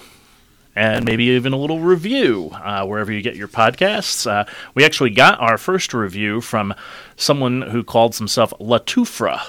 and 0.80 1.04
maybe 1.04 1.26
even 1.26 1.52
a 1.52 1.58
little 1.58 1.82
review 1.82 2.52
uh, 2.54 2.86
wherever 2.86 3.12
you 3.12 3.22
get 3.22 3.36
your 3.36 3.50
podcasts. 3.50 4.26
Uh, 4.26 4.46
we 4.76 4.86
actually 4.86 5.10
got 5.10 5.38
our 5.42 5.58
first 5.58 5.94
review 5.94 6.40
from 6.40 6.74
someone 7.18 7.64
who 7.64 7.84
called 7.84 8.16
himself 8.16 8.54
Latufra 8.62 9.42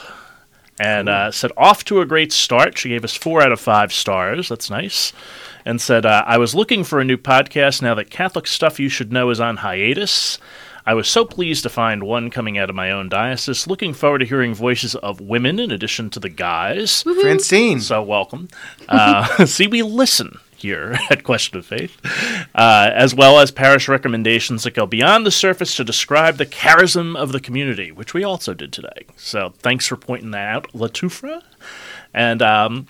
and 0.81 1.09
uh, 1.09 1.31
said, 1.31 1.53
Off 1.57 1.85
to 1.85 2.01
a 2.01 2.07
great 2.07 2.33
start. 2.33 2.77
She 2.77 2.89
gave 2.89 3.05
us 3.05 3.15
four 3.15 3.43
out 3.43 3.53
of 3.53 3.61
five 3.61 3.93
stars. 3.93 4.49
That's 4.49 4.69
nice. 4.71 5.13
And 5.65 5.81
said, 5.81 6.05
uh, 6.05 6.25
I 6.27 6.37
was 6.37 6.57
looking 6.57 6.83
for 6.83 6.99
a 6.99 7.05
new 7.05 7.17
podcast 7.17 7.81
now 7.81 7.95
that 7.95 8.11
Catholic 8.11 8.49
Stuff 8.49 8.81
You 8.81 8.89
Should 8.89 9.13
Know 9.13 9.31
is 9.31 9.39
on 9.39 9.59
hiatus. 9.59 10.37
I 10.85 10.95
was 10.95 11.07
so 11.07 11.25
pleased 11.25 11.63
to 11.63 11.69
find 11.69 12.03
one 12.03 12.31
coming 12.31 12.59
out 12.59 12.71
of 12.71 12.75
my 12.75 12.91
own 12.91 13.09
diocese. 13.09 13.69
Looking 13.69 13.95
forward 13.95 14.19
to 14.19 14.25
hearing 14.25 14.53
voices 14.53 14.97
of 14.97 15.21
women 15.21 15.61
in 15.61 15.71
addition 15.71 16.11
to 16.11 16.19
the 16.19 16.29
guys. 16.29 17.03
Francine. 17.03 17.81
So 17.81 18.03
welcome. 18.03 18.49
Uh, 18.89 19.47
see, 19.47 19.69
we 19.69 19.83
listen 19.83 20.41
here 20.61 20.97
at 21.11 21.25
Question 21.25 21.59
of 21.59 21.67
Faith, 21.67 21.99
uh, 22.55 22.91
as 22.93 23.15
well 23.15 23.39
as 23.39 23.51
parish 23.51 23.89
recommendations 23.89 24.65
that 24.65 24.75
go 24.75 24.87
beyond 24.87 25.27
the 25.27 25.31
surface 25.31 25.77
to 25.77 25.85
describe 25.85 26.37
the 26.37 26.47
charism 26.47 27.17
of 27.17 27.33
the 27.33 27.41
community, 27.41 27.91
which 27.91 28.15
we 28.15 28.25
also 28.25 28.55
did 28.55 28.73
today. 28.73 29.07
So 29.17 29.53
thanks 29.59 29.87
for 29.87 29.97
pointing 29.97 30.31
that 30.33 30.49
out, 30.49 30.73
Latufra. 30.73 31.43
And 32.13 32.43
um, 32.43 32.87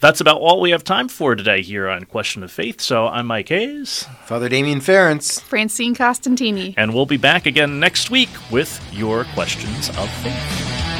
that's 0.00 0.20
about 0.20 0.38
all 0.38 0.60
we 0.60 0.70
have 0.70 0.84
time 0.84 1.08
for 1.08 1.34
today 1.34 1.62
here 1.62 1.88
on 1.88 2.04
Question 2.04 2.42
of 2.42 2.50
Faith. 2.52 2.80
So 2.80 3.06
I'm 3.06 3.26
Mike 3.26 3.48
Hayes, 3.48 4.06
Father 4.24 4.48
Damian 4.48 4.80
Ference. 4.80 5.40
Francine 5.40 5.94
Costantini. 5.94 6.74
and 6.76 6.92
we'll 6.94 7.06
be 7.06 7.16
back 7.16 7.46
again 7.46 7.80
next 7.80 8.10
week 8.10 8.28
with 8.50 8.80
your 8.92 9.24
questions 9.34 9.88
of 9.90 10.10
faith. 10.22 10.93